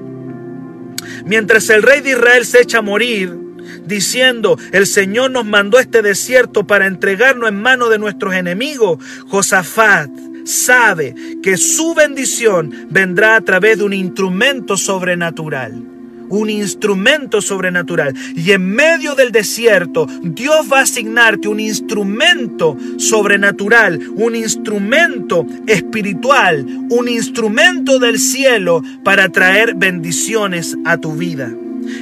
Mientras 1.26 1.70
el 1.70 1.84
rey 1.84 2.02
de 2.02 2.12
Israel 2.12 2.46
se 2.46 2.62
echa 2.62 2.80
a 2.80 2.82
morir, 2.82 3.38
diciendo, 3.86 4.58
el 4.72 4.88
Señor 4.88 5.32
nos 5.32 5.46
mandó 5.46 5.80
este 5.80 6.02
desierto 6.02 6.66
para 6.66 6.88
entregarnos 6.88 7.50
en 7.50 7.62
manos 7.62 7.90
de 7.90 8.00
nuestros 8.00 8.34
enemigos, 8.34 9.00
Josafat 9.28 10.10
sabe 10.46 11.16
que 11.44 11.58
su 11.58 11.94
bendición 11.94 12.88
vendrá 12.90 13.36
a 13.36 13.42
través 13.42 13.78
de 13.78 13.84
un 13.84 13.94
instrumento 13.94 14.78
sobrenatural 14.78 15.91
un 16.38 16.50
instrumento 16.50 17.42
sobrenatural. 17.42 18.14
Y 18.36 18.52
en 18.52 18.66
medio 18.68 19.16
del 19.16 19.32
desierto, 19.32 20.08
Dios 20.22 20.68
va 20.72 20.80
a 20.80 20.84
asignarte 20.84 21.48
un 21.48 21.60
instrumento 21.60 22.78
sobrenatural, 22.98 24.00
un 24.16 24.36
instrumento 24.36 25.46
espiritual, 25.68 26.66
un 26.90 27.08
instrumento 27.08 28.00
del 28.00 28.20
cielo 28.20 28.82
para 29.04 29.30
traer 29.30 29.76
bendiciones 29.76 30.78
a 30.86 30.98
tu 30.98 31.14
vida. 31.14 31.52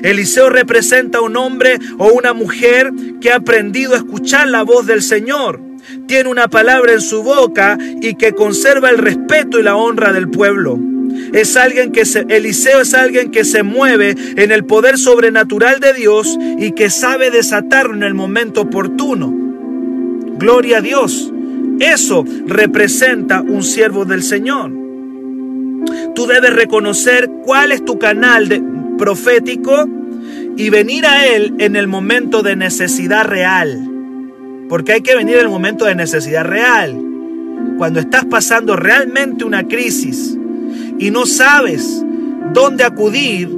Eliseo 0.03 0.49
representa 0.49 1.21
un 1.21 1.37
hombre 1.37 1.79
o 1.97 2.11
una 2.13 2.33
mujer 2.33 2.91
que 3.21 3.31
ha 3.31 3.37
aprendido 3.37 3.93
a 3.93 3.97
escuchar 3.97 4.47
la 4.47 4.63
voz 4.63 4.85
del 4.85 5.01
Señor. 5.01 5.61
Tiene 6.07 6.29
una 6.29 6.47
palabra 6.47 6.93
en 6.93 7.01
su 7.01 7.23
boca 7.23 7.77
y 8.01 8.15
que 8.15 8.33
conserva 8.33 8.89
el 8.89 8.97
respeto 8.97 9.59
y 9.59 9.63
la 9.63 9.75
honra 9.75 10.11
del 10.11 10.29
pueblo. 10.29 10.77
Es 11.33 11.55
alguien 11.57 11.91
que 11.91 12.05
se, 12.05 12.25
Eliseo 12.29 12.81
es 12.81 12.93
alguien 12.93 13.31
que 13.31 13.43
se 13.43 13.63
mueve 13.63 14.15
en 14.35 14.51
el 14.51 14.65
poder 14.65 14.97
sobrenatural 14.97 15.79
de 15.79 15.93
Dios 15.93 16.37
y 16.57 16.71
que 16.71 16.89
sabe 16.89 17.31
desatarlo 17.31 17.95
en 17.95 18.03
el 18.03 18.13
momento 18.13 18.61
oportuno. 18.61 19.33
Gloria 20.37 20.77
a 20.77 20.81
Dios. 20.81 21.31
Eso 21.79 22.25
representa 22.45 23.41
un 23.41 23.63
siervo 23.63 24.05
del 24.05 24.23
Señor. 24.23 24.71
Tú 26.15 26.27
debes 26.27 26.53
reconocer 26.53 27.29
cuál 27.43 27.71
es 27.71 27.85
tu 27.85 27.97
canal 27.99 28.63
profético 28.97 29.87
y 30.57 30.69
venir 30.69 31.05
a 31.05 31.25
Él 31.27 31.55
en 31.59 31.75
el 31.75 31.87
momento 31.87 32.41
de 32.41 32.55
necesidad 32.55 33.25
real. 33.25 33.89
Porque 34.67 34.93
hay 34.93 35.01
que 35.01 35.15
venir 35.15 35.35
en 35.35 35.41
el 35.41 35.49
momento 35.49 35.85
de 35.85 35.95
necesidad 35.95 36.45
real. 36.45 36.99
Cuando 37.77 37.99
estás 37.99 38.25
pasando 38.25 38.75
realmente 38.75 39.45
una 39.45 39.67
crisis 39.67 40.38
y 40.99 41.11
no 41.11 41.25
sabes 41.25 42.03
dónde 42.53 42.83
acudir, 42.83 43.49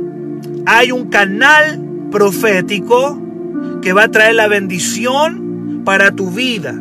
hay 0.65 0.91
un 0.91 1.09
canal 1.09 1.81
profético 2.11 3.19
que 3.81 3.93
va 3.93 4.03
a 4.03 4.11
traer 4.11 4.35
la 4.35 4.47
bendición 4.47 5.81
para 5.83 6.11
tu 6.11 6.29
vida. 6.29 6.75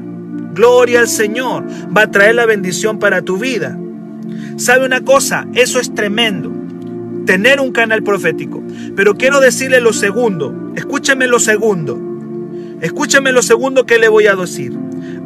Gloria 0.54 1.00
al 1.00 1.08
Señor, 1.08 1.64
va 1.96 2.02
a 2.02 2.10
traer 2.10 2.34
la 2.34 2.46
bendición 2.46 2.98
para 2.98 3.22
tu 3.22 3.38
vida. 3.38 3.78
¿Sabe 4.56 4.84
una 4.84 5.00
cosa? 5.00 5.46
Eso 5.54 5.80
es 5.80 5.94
tremendo. 5.94 6.52
Tener 7.24 7.60
un 7.60 7.72
canal 7.72 8.02
profético. 8.02 8.62
Pero 8.94 9.14
quiero 9.14 9.40
decirle 9.40 9.80
lo 9.80 9.92
segundo. 9.92 10.72
Escúchame 10.76 11.26
lo 11.26 11.38
segundo. 11.38 11.98
Escúchame 12.80 13.32
lo 13.32 13.42
segundo 13.42 13.86
que 13.86 13.98
le 13.98 14.08
voy 14.08 14.26
a 14.26 14.36
decir. 14.36 14.76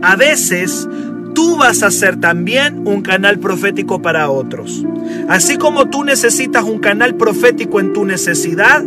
A 0.02 0.16
veces 0.16 0.88
tú 1.34 1.56
vas 1.56 1.82
a 1.82 1.90
ser 1.90 2.18
también 2.20 2.86
un 2.86 3.02
canal 3.02 3.38
profético 3.38 4.00
para 4.00 4.30
otros. 4.30 4.84
Así 5.28 5.56
como 5.56 5.90
tú 5.90 6.04
necesitas 6.04 6.64
un 6.64 6.78
canal 6.78 7.16
profético 7.16 7.80
en 7.80 7.92
tu 7.92 8.04
necesidad, 8.04 8.84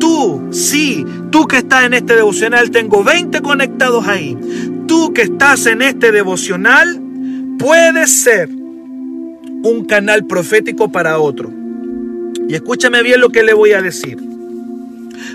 tú, 0.00 0.48
sí, 0.50 1.04
tú 1.30 1.46
que 1.46 1.58
estás 1.58 1.84
en 1.84 1.94
este 1.94 2.16
devocional, 2.16 2.70
tengo 2.70 3.04
20 3.04 3.40
conectados 3.40 4.06
ahí. 4.08 4.36
Tú 4.86 5.12
que 5.12 5.22
estás 5.22 5.66
en 5.66 5.82
este 5.82 6.10
devocional, 6.10 7.00
puedes 7.58 8.10
ser 8.10 8.48
un 8.48 9.84
canal 9.86 10.26
profético 10.26 10.90
para 10.90 11.18
otro. 11.18 11.50
Y 12.48 12.54
escúchame 12.54 13.02
bien 13.02 13.20
lo 13.20 13.30
que 13.30 13.42
le 13.42 13.54
voy 13.54 13.72
a 13.72 13.82
decir. 13.82 14.18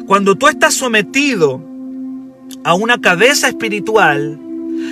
Cuando 0.05 0.35
tú 0.35 0.47
estás 0.47 0.73
sometido 0.73 1.61
a 2.63 2.73
una 2.73 2.99
cabeza 2.99 3.47
espiritual, 3.47 4.39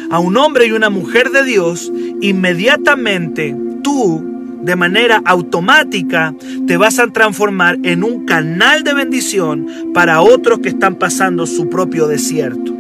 a 0.10 0.19
un 0.19 0.38
hombre 0.38 0.67
y 0.67 0.71
una 0.71 0.89
mujer 0.89 1.32
de 1.32 1.43
Dios, 1.43 1.91
inmediatamente 2.21 3.56
tú 3.84 4.36
de 4.65 4.76
manera 4.76 5.21
automática 5.26 6.34
te 6.65 6.76
vas 6.76 6.98
a 6.98 7.08
transformar 7.08 7.78
en 7.84 8.04
un 8.04 8.26
canal 8.26 8.84
de 8.84 8.95
bendición 8.95 9.67
para 9.93 10.21
otros 10.21 10.60
que 10.60 10.69
están 10.69 10.95
pasando 10.95 11.45
su 11.45 11.69
propio 11.69 12.08
desierto. 12.08 12.74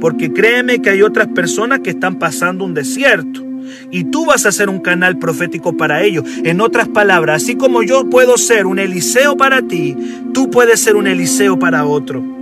Porque 0.00 0.32
créeme 0.32 0.82
que 0.82 0.90
hay 0.90 1.02
otras 1.02 1.28
personas 1.28 1.80
que 1.80 1.90
están 1.90 2.18
pasando 2.18 2.64
un 2.64 2.74
desierto. 2.74 3.42
Y 3.90 4.04
tú 4.04 4.26
vas 4.26 4.46
a 4.46 4.52
ser 4.52 4.68
un 4.68 4.80
canal 4.80 5.18
profético 5.18 5.76
para 5.76 6.02
ellos. 6.02 6.24
En 6.44 6.60
otras 6.60 6.88
palabras, 6.88 7.42
así 7.42 7.54
como 7.54 7.82
yo 7.82 8.08
puedo 8.10 8.36
ser 8.36 8.66
un 8.66 8.78
Eliseo 8.78 9.36
para 9.36 9.62
ti, 9.62 9.96
tú 10.34 10.50
puedes 10.50 10.80
ser 10.80 10.96
un 10.96 11.06
Eliseo 11.06 11.58
para 11.58 11.86
otro. 11.86 12.39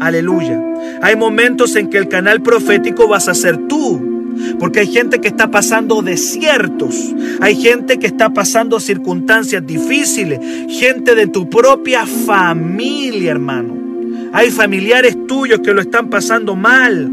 Aleluya. 0.00 0.60
Hay 1.02 1.16
momentos 1.16 1.76
en 1.76 1.88
que 1.88 1.98
el 1.98 2.08
canal 2.08 2.42
profético 2.42 3.08
vas 3.08 3.28
a 3.28 3.34
ser 3.34 3.56
tú. 3.68 4.14
Porque 4.58 4.80
hay 4.80 4.86
gente 4.88 5.20
que 5.20 5.28
está 5.28 5.50
pasando 5.50 6.02
desiertos, 6.02 7.14
hay 7.40 7.54
gente 7.54 7.98
que 7.98 8.08
está 8.08 8.30
pasando 8.30 8.80
circunstancias 8.80 9.64
difíciles, 9.64 10.40
gente 10.68 11.14
de 11.14 11.28
tu 11.28 11.48
propia 11.48 12.04
familia, 12.04 13.30
hermano. 13.30 13.76
Hay 14.32 14.50
familiares 14.50 15.16
tuyos 15.28 15.60
que 15.60 15.72
lo 15.72 15.80
están 15.80 16.10
pasando 16.10 16.56
mal. 16.56 17.10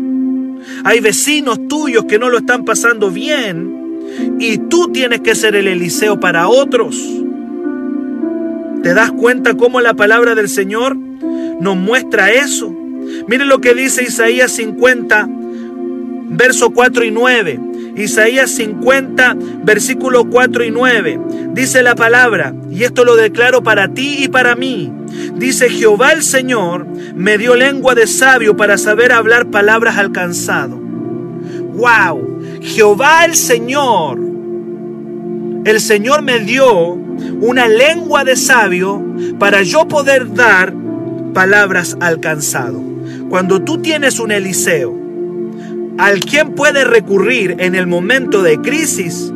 Hay 0.84 1.00
vecinos 1.00 1.67
tuyos 1.67 2.06
que 2.06 2.17
no 2.17 2.30
lo 2.30 2.39
están 2.39 2.65
pasando 2.65 3.12
bien. 3.12 4.38
Y 4.39 4.58
tú 4.58 4.91
tienes 4.91 5.22
que 5.22 5.36
ser 5.36 5.56
el 5.56 5.67
Eliseo 5.67 6.20
para 6.20 6.48
otros. 6.48 7.00
¿Te 8.82 8.94
das 8.96 9.12
cuenta 9.12 9.54
cómo 9.54 9.80
la 9.80 9.94
palabra 9.94 10.34
del 10.34 10.50
Señor 10.50 10.98
nos 11.62 11.78
muestra 11.78 12.32
eso? 12.32 12.69
Miren 13.28 13.47
lo 13.47 13.62
que 13.62 13.74
dice 13.74 14.04
Isaías 14.04 14.52
50, 14.54 15.30
verso 16.30 16.71
4 16.71 17.06
y 17.06 17.12
9. 17.12 17.60
Isaías 17.95 18.52
50, 18.52 19.36
versículo 19.63 20.26
4 20.26 20.63
y 20.63 20.71
9. 20.71 21.19
Dice 21.54 21.84
la 21.84 21.95
palabra, 21.95 22.54
y 22.71 22.84
esto 22.84 23.06
lo 23.06 23.15
declaro 23.15 23.62
para 23.62 23.93
ti 23.93 24.24
y 24.24 24.28
para 24.28 24.56
mí. 24.56 24.91
Dice 25.36 25.69
Jehová 25.69 26.13
el 26.13 26.24
Señor 26.24 26.88
me 27.15 27.38
dio 27.38 27.56
lengua 27.56 27.93
de 27.93 28.08
sabio 28.08 28.56
para 28.58 28.78
saber 28.78 29.12
hablar 29.12 29.47
palabras 29.52 29.97
alcanzado. 29.97 30.78
¡Wow! 30.78 32.60
Jehová 32.62 33.26
el 33.26 33.36
Señor, 33.36 34.19
el 35.65 35.80
Señor 35.80 36.21
me 36.21 36.39
dio 36.39 36.93
una 37.41 37.67
lengua 37.67 38.24
de 38.24 38.36
sabio 38.36 39.04
para 39.38 39.63
yo 39.63 39.88
poder 39.88 40.34
dar 40.34 40.74
palabras 41.34 41.98
alcanzado. 42.00 42.82
Cuando 43.30 43.62
tú 43.62 43.82
tienes 43.82 44.20
un 44.20 44.32
Eliseo, 44.32 44.98
al 45.98 46.20
quien 46.22 46.54
puede 46.54 46.84
recurrir 46.84 47.56
en 47.60 47.76
el 47.76 47.88
momento 47.88 48.41
de 48.41 48.60
crisis, 48.60 49.32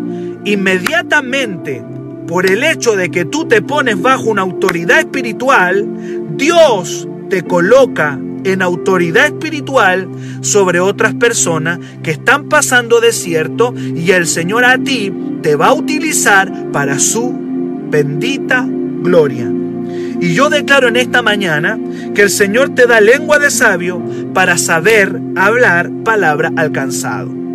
inmediatamente 0.46 1.84
por 2.28 2.50
el 2.50 2.64
hecho 2.64 2.96
de 2.96 3.12
que 3.12 3.26
tú 3.26 3.46
te 3.46 3.62
pones 3.62 4.02
bajo 4.02 4.30
una 4.30 4.42
autoridad 4.42 5.00
espiritual, 5.00 5.88
Dios 6.36 7.08
te 7.30 7.44
coloca 7.44 8.20
en 8.44 8.62
autoridad 8.62 9.26
espiritual 9.26 10.08
sobre 10.42 10.80
otras 10.80 11.16
personas 11.16 11.80
que 12.04 12.12
están 12.12 12.48
pasando 12.48 13.02
desierto 13.02 13.74
y 13.78 14.12
el 14.12 14.28
Señor 14.28 14.66
a 14.66 14.78
ti 14.78 15.12
te 15.42 15.56
va 15.56 15.68
a 15.68 15.74
utilizar 15.74 16.72
para 16.72 17.00
su 17.00 17.34
bendita 17.90 18.66
gloria. 18.68 19.52
Y 20.19 20.34
yo 20.34 20.49
declaro 20.49 20.88
en 20.88 20.95
esta 20.95 21.21
mañana 21.21 21.78
que 22.13 22.23
el 22.23 22.30
Señor 22.30 22.73
te 22.75 22.88
da 22.88 23.01
lengua 23.01 23.39
de 23.39 23.51
sabio 23.51 24.01
para 24.34 24.58
saber 24.58 25.19
hablar 25.36 25.89
palabra 26.04 26.51
alcanzado. 26.56 27.45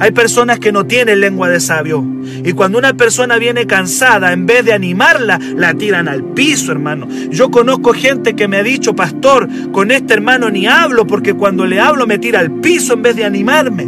Hay 0.00 0.10
personas 0.12 0.58
que 0.58 0.72
no 0.72 0.86
tienen 0.86 1.20
lengua 1.20 1.48
de 1.48 1.60
sabio. 1.60 2.04
Y 2.44 2.52
cuando 2.52 2.78
una 2.78 2.94
persona 2.94 3.38
viene 3.38 3.66
cansada, 3.66 4.32
en 4.32 4.46
vez 4.46 4.64
de 4.64 4.72
animarla, 4.72 5.38
la 5.56 5.74
tiran 5.74 6.08
al 6.08 6.24
piso, 6.24 6.72
hermano. 6.72 7.08
Yo 7.30 7.50
conozco 7.50 7.92
gente 7.92 8.34
que 8.34 8.48
me 8.48 8.58
ha 8.58 8.62
dicho, 8.62 8.94
pastor, 8.94 9.48
con 9.72 9.90
este 9.90 10.14
hermano 10.14 10.50
ni 10.50 10.66
hablo 10.66 11.06
porque 11.06 11.34
cuando 11.34 11.66
le 11.66 11.80
hablo 11.80 12.06
me 12.06 12.18
tira 12.18 12.40
al 12.40 12.50
piso 12.60 12.94
en 12.94 13.02
vez 13.02 13.16
de 13.16 13.24
animarme. 13.24 13.84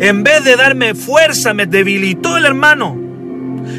En 0.00 0.22
vez 0.22 0.44
de 0.44 0.56
darme 0.56 0.94
fuerza, 0.94 1.54
me 1.54 1.66
debilitó 1.66 2.36
el 2.36 2.44
hermano. 2.44 3.07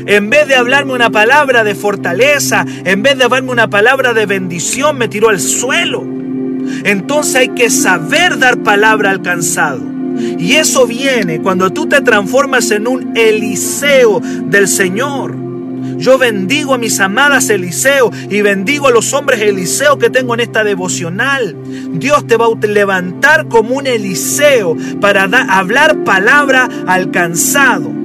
En 0.10 0.32
vez 0.32 0.48
de 0.48 0.56
hablarme 0.56 0.94
una 0.94 1.12
palabra 1.12 1.64
de 1.64 1.76
fortaleza, 1.76 2.66
en 2.84 3.04
vez 3.04 3.16
de 3.16 3.26
hablarme 3.26 3.52
una 3.52 3.70
palabra 3.70 4.12
de 4.12 4.26
bendición, 4.26 4.98
me 4.98 5.08
tiró 5.08 5.30
al 5.30 5.40
suelo. 5.40 6.04
Entonces 6.84 7.36
hay 7.36 7.50
que 7.50 7.70
saber 7.70 8.40
dar 8.40 8.64
palabra 8.64 9.12
alcanzado. 9.12 9.82
Y 10.40 10.54
eso 10.54 10.88
viene 10.88 11.42
cuando 11.42 11.70
tú 11.70 11.88
te 11.88 12.02
transformas 12.02 12.72
en 12.72 12.88
un 12.88 13.16
Eliseo 13.16 14.20
del 14.46 14.68
Señor. 14.68 15.36
Yo 15.98 16.18
bendigo 16.18 16.74
a 16.74 16.80
mis 16.80 17.00
amadas 17.00 17.48
Eliseo 17.52 18.12
y 18.32 18.42
bendigo 18.42 18.88
a 18.88 18.92
los 18.92 19.14
hombres 19.14 19.40
Eliseo 19.42 20.00
que 20.00 20.10
tengo 20.10 20.34
en 20.34 20.40
esta 20.40 20.64
devocional. 20.64 21.56
Dios 21.94 22.26
te 22.26 22.36
va 22.36 22.48
a 22.48 22.66
levantar 22.66 23.48
como 23.48 23.76
un 23.76 23.86
Eliseo 23.86 24.76
para 25.00 25.26
hablar 25.26 26.04
palabra 26.04 26.68
alcanzado. 26.88 27.99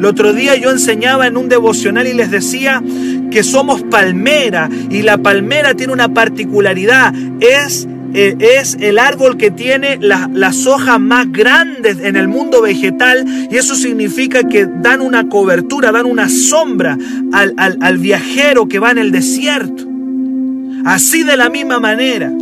El 0.00 0.06
otro 0.06 0.32
día 0.32 0.56
yo 0.56 0.70
enseñaba 0.70 1.26
en 1.26 1.36
un 1.36 1.50
devocional 1.50 2.06
y 2.06 2.14
les 2.14 2.30
decía 2.30 2.82
que 3.30 3.42
somos 3.42 3.82
palmera 3.82 4.70
y 4.88 5.02
la 5.02 5.18
palmera 5.18 5.74
tiene 5.74 5.92
una 5.92 6.14
particularidad, 6.14 7.12
es 7.38 7.86
eh, 8.14 8.34
es 8.40 8.78
el 8.80 8.98
árbol 8.98 9.36
que 9.36 9.50
tiene 9.50 9.98
las 10.00 10.66
hojas 10.66 10.98
más 10.98 11.30
grandes 11.30 11.98
en 12.00 12.16
el 12.16 12.28
mundo 12.28 12.62
vegetal 12.62 13.26
y 13.50 13.56
eso 13.58 13.74
significa 13.74 14.42
que 14.42 14.66
dan 14.66 15.02
una 15.02 15.28
cobertura, 15.28 15.92
dan 15.92 16.06
una 16.06 16.30
sombra 16.30 16.96
al, 17.34 17.54
al 17.58 17.98
viajero 17.98 18.68
que 18.68 18.78
va 18.78 18.92
en 18.92 18.98
el 18.98 19.12
desierto. 19.12 19.84
Así 20.86 21.24
de 21.24 21.36
la 21.36 21.50
misma 21.50 21.78
manera, 21.78 22.32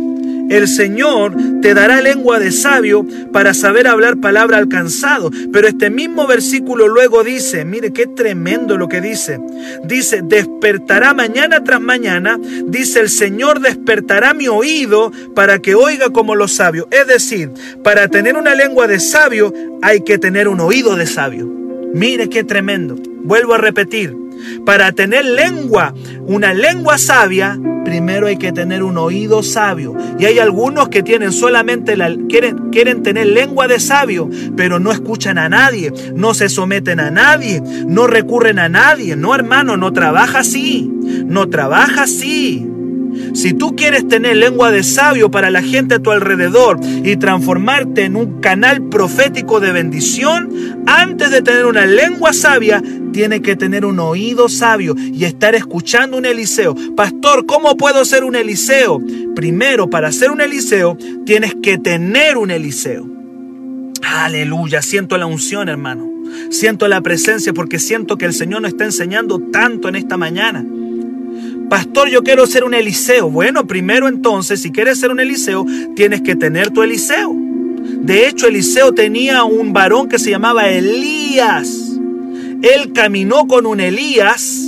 el 0.49 0.67
Señor 0.67 1.35
te 1.61 1.73
dará 1.73 2.01
lengua 2.01 2.39
de 2.39 2.51
sabio 2.51 3.05
para 3.31 3.53
saber 3.53 3.87
hablar 3.87 4.17
palabra 4.17 4.57
alcanzado. 4.57 5.31
Pero 5.53 5.67
este 5.67 5.89
mismo 5.89 6.27
versículo 6.27 6.87
luego 6.87 7.23
dice, 7.23 7.65
mire 7.65 7.93
qué 7.93 8.07
tremendo 8.07 8.77
lo 8.77 8.87
que 8.87 9.01
dice. 9.01 9.39
Dice, 9.83 10.21
despertará 10.23 11.13
mañana 11.13 11.63
tras 11.63 11.81
mañana. 11.81 12.39
Dice, 12.65 12.99
el 12.99 13.09
Señor 13.09 13.61
despertará 13.61 14.33
mi 14.33 14.47
oído 14.47 15.11
para 15.35 15.59
que 15.59 15.75
oiga 15.75 16.09
como 16.09 16.35
los 16.35 16.53
sabios. 16.53 16.87
Es 16.91 17.07
decir, 17.07 17.51
para 17.83 18.07
tener 18.07 18.35
una 18.35 18.55
lengua 18.55 18.87
de 18.87 18.99
sabio 18.99 19.53
hay 19.81 20.01
que 20.01 20.17
tener 20.17 20.47
un 20.47 20.59
oído 20.59 20.95
de 20.95 21.05
sabio. 21.05 21.47
Mire 21.93 22.29
qué 22.29 22.43
tremendo. 22.43 22.95
Vuelvo 23.23 23.53
a 23.53 23.57
repetir. 23.57 24.28
Para 24.65 24.91
tener 24.91 25.25
lengua, 25.25 25.93
una 26.25 26.53
lengua 26.53 26.97
sabia, 26.97 27.59
primero 27.85 28.27
hay 28.27 28.37
que 28.37 28.51
tener 28.51 28.83
un 28.83 28.97
oído 28.97 29.43
sabio. 29.43 29.95
Y 30.19 30.25
hay 30.25 30.39
algunos 30.39 30.89
que 30.89 31.03
tienen 31.03 31.31
solamente 31.31 31.97
la, 31.97 32.15
quieren, 32.27 32.69
quieren 32.71 33.03
tener 33.03 33.27
lengua 33.27 33.67
de 33.67 33.79
sabio, 33.79 34.29
pero 34.55 34.79
no 34.79 34.91
escuchan 34.91 35.37
a 35.37 35.49
nadie, 35.49 35.91
no 36.13 36.33
se 36.33 36.49
someten 36.49 36.99
a 36.99 37.11
nadie, 37.11 37.61
no 37.87 38.07
recurren 38.07 38.59
a 38.59 38.69
nadie. 38.69 39.15
No, 39.15 39.33
hermano, 39.33 39.77
no 39.77 39.91
trabaja 39.93 40.39
así. 40.39 40.91
No 41.25 41.49
trabaja 41.49 42.03
así. 42.03 42.67
Si 43.33 43.53
tú 43.53 43.75
quieres 43.75 44.07
tener 44.07 44.37
lengua 44.37 44.71
de 44.71 44.83
sabio 44.83 45.31
para 45.31 45.49
la 45.49 45.61
gente 45.61 45.95
a 45.95 45.99
tu 45.99 46.11
alrededor 46.11 46.79
y 47.03 47.15
transformarte 47.17 48.05
en 48.05 48.15
un 48.15 48.41
canal 48.41 48.89
profético 48.89 49.59
de 49.59 49.71
bendición, 49.71 50.83
antes 50.85 51.31
de 51.31 51.41
tener 51.41 51.65
una 51.65 51.85
lengua 51.85 52.33
sabia, 52.33 52.81
tiene 53.11 53.41
que 53.41 53.55
tener 53.55 53.85
un 53.85 53.99
oído 53.99 54.49
sabio 54.49 54.95
y 54.97 55.25
estar 55.25 55.55
escuchando 55.55 56.17
un 56.17 56.25
Eliseo. 56.25 56.75
Pastor, 56.95 57.45
¿cómo 57.45 57.77
puedo 57.77 58.05
ser 58.05 58.23
un 58.23 58.35
Eliseo? 58.35 59.01
Primero, 59.35 59.89
para 59.89 60.11
ser 60.11 60.31
un 60.31 60.41
Eliseo, 60.41 60.97
tienes 61.25 61.55
que 61.61 61.77
tener 61.77 62.37
un 62.37 62.51
Eliseo. 62.51 63.07
Aleluya, 64.03 64.81
siento 64.81 65.17
la 65.17 65.25
unción, 65.25 65.69
hermano. 65.69 66.09
Siento 66.49 66.87
la 66.87 67.01
presencia 67.01 67.53
porque 67.53 67.79
siento 67.79 68.17
que 68.17 68.25
el 68.25 68.33
Señor 68.33 68.61
nos 68.61 68.71
está 68.71 68.85
enseñando 68.85 69.39
tanto 69.39 69.89
en 69.89 69.95
esta 69.95 70.17
mañana. 70.17 70.65
Pastor, 71.69 72.09
yo 72.09 72.23
quiero 72.23 72.47
ser 72.47 72.63
un 72.63 72.73
Eliseo. 72.73 73.29
Bueno, 73.29 73.67
primero 73.67 74.07
entonces, 74.07 74.59
si 74.61 74.71
quieres 74.71 74.99
ser 74.99 75.11
un 75.11 75.19
Eliseo, 75.19 75.65
tienes 75.95 76.21
que 76.21 76.35
tener 76.35 76.71
tu 76.71 76.81
Eliseo. 76.81 77.31
De 78.01 78.27
hecho, 78.27 78.47
Eliseo 78.47 78.93
tenía 78.93 79.43
un 79.43 79.71
varón 79.71 80.09
que 80.09 80.17
se 80.17 80.31
llamaba 80.31 80.67
Elías. 80.67 81.99
Él 82.63 82.91
caminó 82.93 83.47
con 83.47 83.67
un 83.67 83.79
Elías 83.79 84.65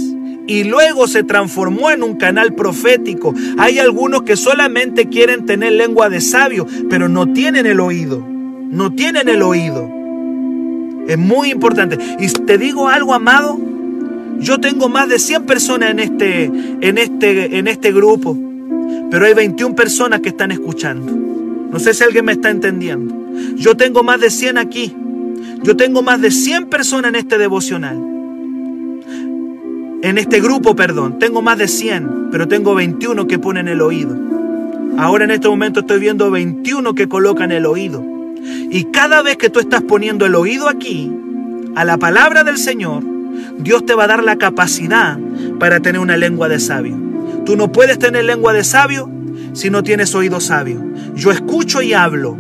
y 0.47 0.63
luego 0.63 1.07
se 1.07 1.23
transformó 1.23 1.89
en 1.89 2.03
un 2.03 2.17
canal 2.17 2.53
profético. 2.53 3.33
Hay 3.57 3.79
algunos 3.79 4.21
que 4.21 4.35
solamente 4.35 5.09
quieren 5.09 5.45
tener 5.45 5.73
lengua 5.73 6.09
de 6.09 6.21
sabio, 6.21 6.67
pero 6.89 7.09
no 7.09 7.33
tienen 7.33 7.65
el 7.65 7.79
oído. 7.79 8.19
No 8.19 8.93
tienen 8.93 9.27
el 9.27 9.41
oído. 9.41 9.89
Es 11.07 11.17
muy 11.17 11.51
importante. 11.51 11.97
Y 12.19 12.27
te 12.27 12.57
digo 12.57 12.87
algo, 12.87 13.13
amado, 13.13 13.59
yo 14.41 14.59
tengo 14.59 14.89
más 14.89 15.07
de 15.07 15.19
100 15.19 15.45
personas 15.45 15.91
en 15.91 15.99
este, 15.99 16.45
en 16.45 16.97
este, 16.97 17.57
en 17.57 17.67
este 17.67 17.91
grupo. 17.91 18.37
pero 19.09 19.25
hay 19.25 19.33
21 19.33 19.75
personas 19.75 20.21
que 20.21 20.29
están 20.29 20.51
escuchando. 20.51 21.11
No 21.71 21.79
sé 21.79 21.93
si 21.93 22.03
alguien 22.03 22.25
me 22.25 22.33
está 22.33 22.49
entendiendo. 22.49 23.15
Yo 23.55 23.77
tengo 23.77 24.03
más 24.03 24.19
de 24.19 24.29
100 24.29 24.57
aquí. 24.57 24.95
Yo 25.63 25.77
tengo 25.77 26.01
más 26.01 26.19
de 26.21 26.31
100 26.31 26.67
personas 26.67 27.09
en 27.09 27.15
este 27.15 27.37
devocional. 27.37 27.97
En 30.01 30.17
este 30.17 30.41
grupo, 30.41 30.75
perdón. 30.75 31.19
Tengo 31.19 31.41
más 31.41 31.57
de 31.57 31.67
100, 31.67 32.29
pero 32.31 32.47
tengo 32.47 32.73
21 32.73 33.27
que 33.27 33.37
ponen 33.37 33.67
el 33.67 33.81
oído. 33.81 34.17
Ahora 34.97 35.23
en 35.25 35.31
este 35.31 35.47
momento 35.47 35.81
estoy 35.81 35.99
viendo 35.99 36.31
21 36.31 36.95
que 36.95 37.07
colocan 37.07 37.51
el 37.51 37.65
oído. 37.65 38.03
Y 38.71 38.85
cada 38.85 39.21
vez 39.21 39.37
que 39.37 39.49
tú 39.49 39.59
estás 39.59 39.83
poniendo 39.83 40.25
el 40.25 40.35
oído 40.35 40.67
aquí, 40.67 41.11
a 41.75 41.85
la 41.85 41.97
palabra 41.97 42.43
del 42.43 42.57
Señor, 42.57 43.03
Dios 43.63 43.85
te 43.85 43.93
va 43.93 44.05
a 44.05 44.07
dar 44.07 44.23
la 44.23 44.37
capacidad 44.37 45.17
para 45.59 45.79
tener 45.79 46.01
una 46.01 46.17
lengua 46.17 46.49
de 46.49 46.59
sabio. 46.59 46.97
Tú 47.45 47.55
no 47.55 47.71
puedes 47.71 47.99
tener 47.99 48.25
lengua 48.25 48.53
de 48.53 48.63
sabio 48.63 49.09
si 49.53 49.69
no 49.69 49.83
tienes 49.83 50.15
oído 50.15 50.39
sabio. 50.39 50.83
Yo 51.15 51.31
escucho 51.31 51.81
y 51.81 51.93
hablo. 51.93 52.37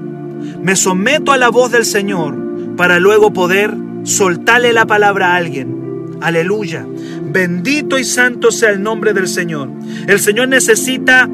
Me 0.61 0.75
someto 0.75 1.31
a 1.31 1.37
la 1.37 1.49
voz 1.49 1.71
del 1.71 1.85
Señor 1.85 2.75
para 2.75 2.99
luego 2.99 3.33
poder 3.33 3.73
soltarle 4.03 4.73
la 4.73 4.85
palabra 4.85 5.33
a 5.33 5.35
alguien. 5.35 6.17
Aleluya. 6.21 6.85
Bendito 7.23 7.97
y 7.97 8.03
santo 8.03 8.51
sea 8.51 8.69
el 8.71 8.81
nombre 8.81 9.13
del 9.13 9.27
Señor. 9.27 9.69
El 10.07 10.19
Señor 10.19 10.47
necesita 10.47 11.29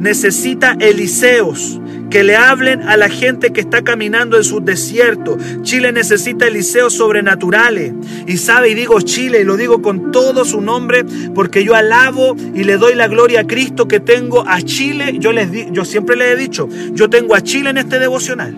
necesita 0.00 0.76
Eliseos 0.80 1.78
que 2.10 2.24
le 2.24 2.36
hablen 2.36 2.82
a 2.82 2.96
la 2.96 3.08
gente 3.08 3.52
que 3.52 3.60
está 3.60 3.82
caminando 3.82 4.36
en 4.36 4.44
su 4.44 4.60
desierto. 4.60 5.38
Chile 5.62 5.92
necesita 5.92 6.48
Eliseos 6.48 6.94
sobrenaturales. 6.94 7.92
Y 8.26 8.36
sabe, 8.36 8.70
y 8.70 8.74
digo 8.74 9.00
Chile, 9.00 9.40
y 9.40 9.44
lo 9.44 9.56
digo 9.56 9.80
con 9.80 10.10
todo 10.10 10.44
su 10.44 10.60
nombre, 10.60 11.04
porque 11.34 11.64
yo 11.64 11.74
alabo 11.74 12.36
y 12.54 12.64
le 12.64 12.76
doy 12.76 12.94
la 12.94 13.06
gloria 13.06 13.40
a 13.40 13.46
Cristo 13.46 13.86
que 13.86 14.00
tengo 14.00 14.46
a 14.46 14.60
Chile. 14.62 15.16
Yo, 15.20 15.32
les 15.32 15.48
yo 15.70 15.84
siempre 15.84 16.16
les 16.16 16.34
he 16.34 16.36
dicho, 16.36 16.68
yo 16.92 17.08
tengo 17.08 17.34
a 17.34 17.42
Chile 17.42 17.70
en 17.70 17.78
este 17.78 18.00
devocional. 18.00 18.56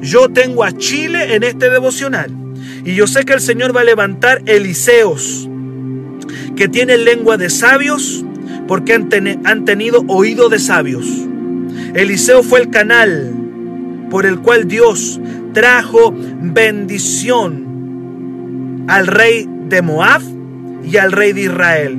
Yo 0.00 0.28
tengo 0.28 0.64
a 0.64 0.72
Chile 0.72 1.36
en 1.36 1.44
este 1.44 1.70
devocional. 1.70 2.32
Y 2.84 2.94
yo 2.94 3.06
sé 3.06 3.24
que 3.24 3.32
el 3.32 3.40
Señor 3.40 3.76
va 3.76 3.82
a 3.82 3.84
levantar 3.84 4.42
Eliseos, 4.46 5.48
que 6.56 6.68
tienen 6.68 7.04
lengua 7.04 7.36
de 7.36 7.48
sabios, 7.48 8.24
porque 8.66 8.94
han, 8.94 9.08
han 9.44 9.64
tenido 9.64 10.04
oído 10.08 10.48
de 10.48 10.58
sabios. 10.58 11.27
Eliseo 11.94 12.42
fue 12.42 12.60
el 12.60 12.70
canal 12.70 13.32
por 14.10 14.26
el 14.26 14.40
cual 14.40 14.66
Dios 14.68 15.20
trajo 15.52 16.14
bendición 16.14 17.66
al 18.88 19.06
rey 19.06 19.48
de 19.68 19.82
Moab 19.82 20.22
y 20.84 20.96
al 20.96 21.12
rey 21.12 21.32
de 21.32 21.42
Israel 21.42 21.98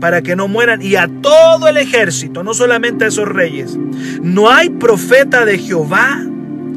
para 0.00 0.22
que 0.22 0.36
no 0.36 0.48
mueran 0.48 0.82
y 0.82 0.96
a 0.96 1.08
todo 1.08 1.68
el 1.68 1.76
ejército, 1.76 2.42
no 2.42 2.54
solamente 2.54 3.04
a 3.04 3.08
esos 3.08 3.28
reyes. 3.28 3.76
No 4.22 4.50
hay 4.50 4.70
profeta 4.70 5.44
de 5.44 5.58
Jehová. 5.58 6.22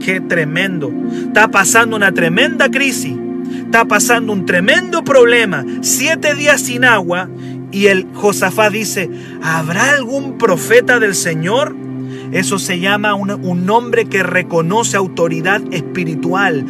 Qué 0.04 0.22
tremendo. 0.22 0.92
Está 1.28 1.50
pasando 1.50 1.96
una 1.96 2.14
tremenda 2.14 2.70
crisis. 2.70 3.16
Está 3.66 3.86
pasando 3.86 4.34
un 4.34 4.46
tremendo 4.46 5.04
problema. 5.04 5.66
Siete 5.82 6.34
días 6.36 6.62
sin 6.62 6.86
agua. 6.86 7.30
Y 7.72 7.88
el 7.88 8.08
Josafá 8.14 8.70
dice, 8.70 9.10
¿habrá 9.44 9.92
algún 9.92 10.38
profeta 10.38 11.00
del 11.00 11.14
Señor? 11.14 11.76
Eso 12.32 12.60
se 12.60 12.80
llama 12.80 13.16
un, 13.16 13.70
hombre 13.70 14.06
que 14.06 14.24
reconoce 14.24 14.98
autoridad 14.98 15.62
espiritual. 15.72 16.66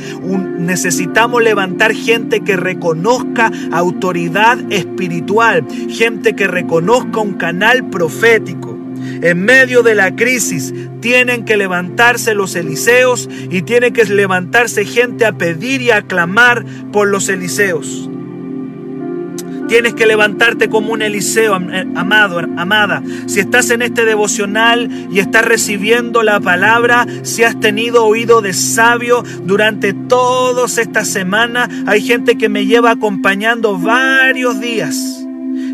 necesitamos 0.60 1.42
levantar 1.42 1.94
gente 1.94 2.42
que 2.42 2.56
reconozca 2.56 3.52
autoridad 3.72 4.60
espiritual, 4.72 5.66
gente 5.90 6.36
que 6.36 6.48
reconozca 6.48 7.20
un 7.20 7.34
canal 7.34 7.90
profético. 7.90 8.78
En 9.22 9.44
medio 9.44 9.82
de 9.84 9.96
la 9.96 10.16
crisis 10.16 10.74
tienen 11.02 11.46
que 11.46 11.58
levantarse 11.58 12.34
los 12.34 12.56
Eliseos 12.56 13.30
y 13.50 13.62
tiene 13.62 13.92
que 13.92 14.06
levantarse 14.06 14.86
gente 14.86 15.26
a 15.26 15.34
pedir 15.34 15.82
y 15.82 15.92
a 15.92 16.02
clamar 16.02 16.66
por 16.92 17.08
los 17.08 17.30
Eliseos. 17.30 18.10
Tienes 19.70 19.94
que 19.94 20.08
levantarte 20.08 20.68
como 20.68 20.94
un 20.94 21.04
Eliseo, 21.04 21.56
eh, 21.58 21.88
amado, 21.96 22.40
amada. 22.40 23.04
Si 23.28 23.40
estás 23.40 23.70
en 23.70 23.84
este 23.84 24.04
devocional 24.04 24.90
y 25.12 25.20
estás 25.20 25.46
recibiendo 25.46 26.24
la 26.24 26.40
palabra, 26.40 27.06
si 27.22 27.44
has 27.44 27.60
tenido 27.60 28.04
oído 28.06 28.42
de 28.42 28.54
sabio 28.54 29.24
durante 29.44 29.94
todas 29.94 30.80
estas 30.80 31.08
semanas, 31.08 31.70
hay 31.86 32.02
gente 32.02 32.36
que 32.36 32.50
me 32.50 32.66
lleva 32.66 32.90
acompañando 32.90 33.78
varios 33.78 34.60
días. 34.60 35.19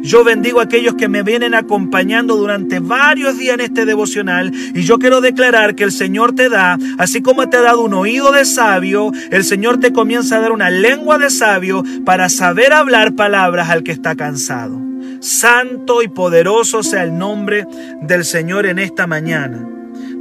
Yo 0.05 0.23
bendigo 0.23 0.59
a 0.59 0.63
aquellos 0.65 0.93
que 0.93 1.07
me 1.07 1.23
vienen 1.23 1.55
acompañando 1.55 2.35
durante 2.35 2.77
varios 2.77 3.39
días 3.39 3.55
en 3.55 3.61
este 3.61 3.85
devocional 3.87 4.51
y 4.75 4.83
yo 4.83 4.99
quiero 4.99 5.19
declarar 5.19 5.73
que 5.73 5.83
el 5.83 5.91
Señor 5.91 6.35
te 6.35 6.47
da, 6.47 6.77
así 6.99 7.23
como 7.23 7.49
te 7.49 7.57
ha 7.57 7.61
dado 7.61 7.81
un 7.81 7.95
oído 7.95 8.31
de 8.31 8.45
sabio, 8.45 9.11
el 9.31 9.43
Señor 9.43 9.79
te 9.79 9.91
comienza 9.91 10.37
a 10.37 10.41
dar 10.41 10.51
una 10.51 10.69
lengua 10.69 11.17
de 11.17 11.31
sabio 11.31 11.83
para 12.05 12.29
saber 12.29 12.71
hablar 12.71 13.15
palabras 13.15 13.71
al 13.71 13.81
que 13.81 13.93
está 13.93 14.15
cansado. 14.15 14.79
Santo 15.21 16.03
y 16.03 16.07
poderoso 16.07 16.83
sea 16.83 17.01
el 17.01 17.17
nombre 17.17 17.65
del 18.03 18.25
Señor 18.25 18.67
en 18.67 18.77
esta 18.77 19.07
mañana. 19.07 19.67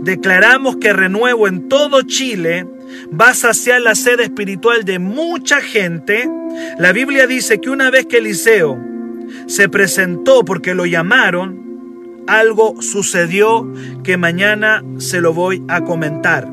Declaramos 0.00 0.76
que 0.76 0.94
renuevo 0.94 1.46
en 1.46 1.68
todo 1.68 2.00
Chile 2.00 2.66
va 3.12 3.28
a 3.28 3.34
saciar 3.34 3.82
la 3.82 3.94
sed 3.94 4.18
espiritual 4.20 4.86
de 4.86 4.98
mucha 4.98 5.60
gente. 5.60 6.26
La 6.78 6.92
Biblia 6.92 7.26
dice 7.26 7.60
que 7.60 7.68
una 7.68 7.90
vez 7.90 8.06
que 8.06 8.16
Eliseo 8.16 8.93
se 9.46 9.68
presentó 9.68 10.44
porque 10.44 10.74
lo 10.74 10.86
llamaron, 10.86 11.64
algo 12.26 12.80
sucedió 12.80 13.70
que 14.02 14.16
mañana 14.16 14.82
se 14.98 15.20
lo 15.20 15.32
voy 15.34 15.62
a 15.68 15.84
comentar. 15.84 16.50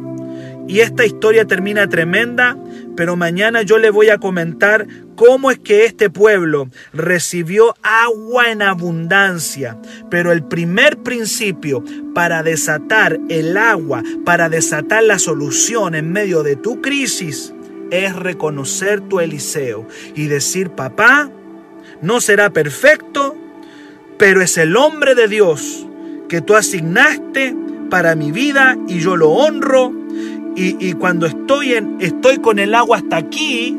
Y 0.67 0.79
esta 0.79 1.05
historia 1.05 1.45
termina 1.45 1.89
tremenda, 1.89 2.57
pero 2.95 3.15
mañana 3.15 3.61
yo 3.61 3.77
le 3.77 3.89
voy 3.89 4.09
a 4.09 4.19
comentar 4.19 4.87
cómo 5.15 5.51
es 5.51 5.59
que 5.59 5.85
este 5.85 6.09
pueblo 6.09 6.69
recibió 6.93 7.75
agua 7.83 8.51
en 8.51 8.61
abundancia. 8.61 9.77
Pero 10.09 10.31
el 10.31 10.43
primer 10.43 10.97
principio 10.97 11.83
para 12.13 12.43
desatar 12.43 13.19
el 13.27 13.57
agua, 13.57 14.03
para 14.23 14.49
desatar 14.49 15.03
la 15.03 15.19
solución 15.19 15.95
en 15.95 16.11
medio 16.11 16.43
de 16.43 16.55
tu 16.55 16.81
crisis, 16.81 17.53
es 17.89 18.15
reconocer 18.15 19.01
tu 19.01 19.19
Eliseo 19.19 19.85
y 20.15 20.27
decir, 20.27 20.69
papá, 20.69 21.29
no 22.01 22.21
será 22.21 22.49
perfecto, 22.49 23.35
pero 24.17 24.41
es 24.41 24.57
el 24.57 24.75
hombre 24.75 25.15
de 25.15 25.27
Dios 25.27 25.85
que 26.27 26.41
tú 26.41 26.55
asignaste 26.55 27.55
para 27.89 28.15
mi 28.15 28.31
vida 28.31 28.77
y 28.87 28.99
yo 28.99 29.17
lo 29.17 29.29
honro. 29.31 29.93
Y, 30.55 30.93
cuando 30.93 31.25
estoy, 31.25 31.73
en, 31.73 31.97
estoy 31.99 32.37
con 32.37 32.59
el 32.59 32.75
agua 32.75 32.97
hasta 32.97 33.15
aquí, 33.15 33.77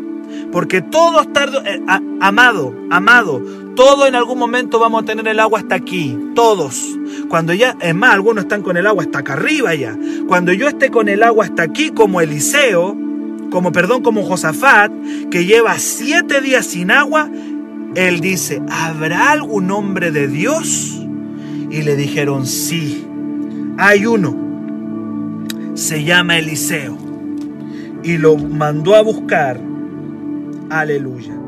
porque 0.51 0.81
todos 0.81 1.33
tarde, 1.33 1.59
eh, 1.67 1.81
amado, 2.21 2.75
amado, 2.91 3.43
todos 3.77 4.09
en 4.09 4.15
algún 4.15 4.39
momento 4.39 4.79
vamos 4.79 5.03
a 5.03 5.07
tener 5.07 5.29
el 5.29 5.39
agua 5.39 5.61
hasta 5.61 5.75
aquí, 5.75 6.19
todos. 6.35 6.99
Cuando 7.29 7.53
ya, 7.53 7.77
es 7.81 7.95
más, 7.95 8.15
algunos 8.15 8.45
están 8.45 8.63
con 8.63 8.77
el 8.77 8.87
agua 8.87 9.05
hasta 9.05 9.21
acá 9.21 9.35
arriba 9.35 9.75
ya. 9.75 9.97
Cuando 10.27 10.53
yo 10.53 10.67
esté 10.67 10.91
con 10.91 11.09
el 11.09 11.23
agua 11.23 11.45
hasta 11.45 11.63
aquí, 11.63 11.91
como 11.91 12.21
Eliseo, 12.21 12.97
como 13.51 13.71
perdón, 13.71 14.03
como 14.03 14.25
Josafat, 14.25 14.91
que 15.31 15.45
lleva 15.45 15.79
siete 15.79 16.41
días 16.41 16.67
sin 16.67 16.91
agua, 16.91 17.31
él 17.95 18.21
dice, 18.21 18.63
¿habrá 18.71 19.33
algún 19.33 19.71
hombre 19.71 20.11
de 20.11 20.29
Dios? 20.29 21.07
Y 21.71 21.83
le 21.83 21.97
dijeron, 21.97 22.47
sí, 22.47 23.07
hay 23.79 24.07
uno. 24.07 24.35
Se 25.75 26.05
llama 26.05 26.39
Eliseo. 26.39 26.97
Y 28.03 28.17
lo 28.19 28.37
mandó 28.37 28.97
a 28.97 29.03
buscar. 29.03 29.61
Aleluya. 30.71 31.39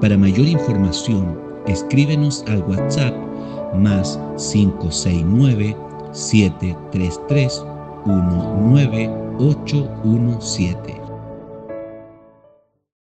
Para 0.00 0.18
mayor 0.18 0.46
información, 0.46 1.38
escríbenos 1.66 2.44
al 2.48 2.62
WhatsApp 2.62 3.14
más 3.74 4.18
569 4.36 5.76
733 6.12 7.64
19817. 8.04 11.01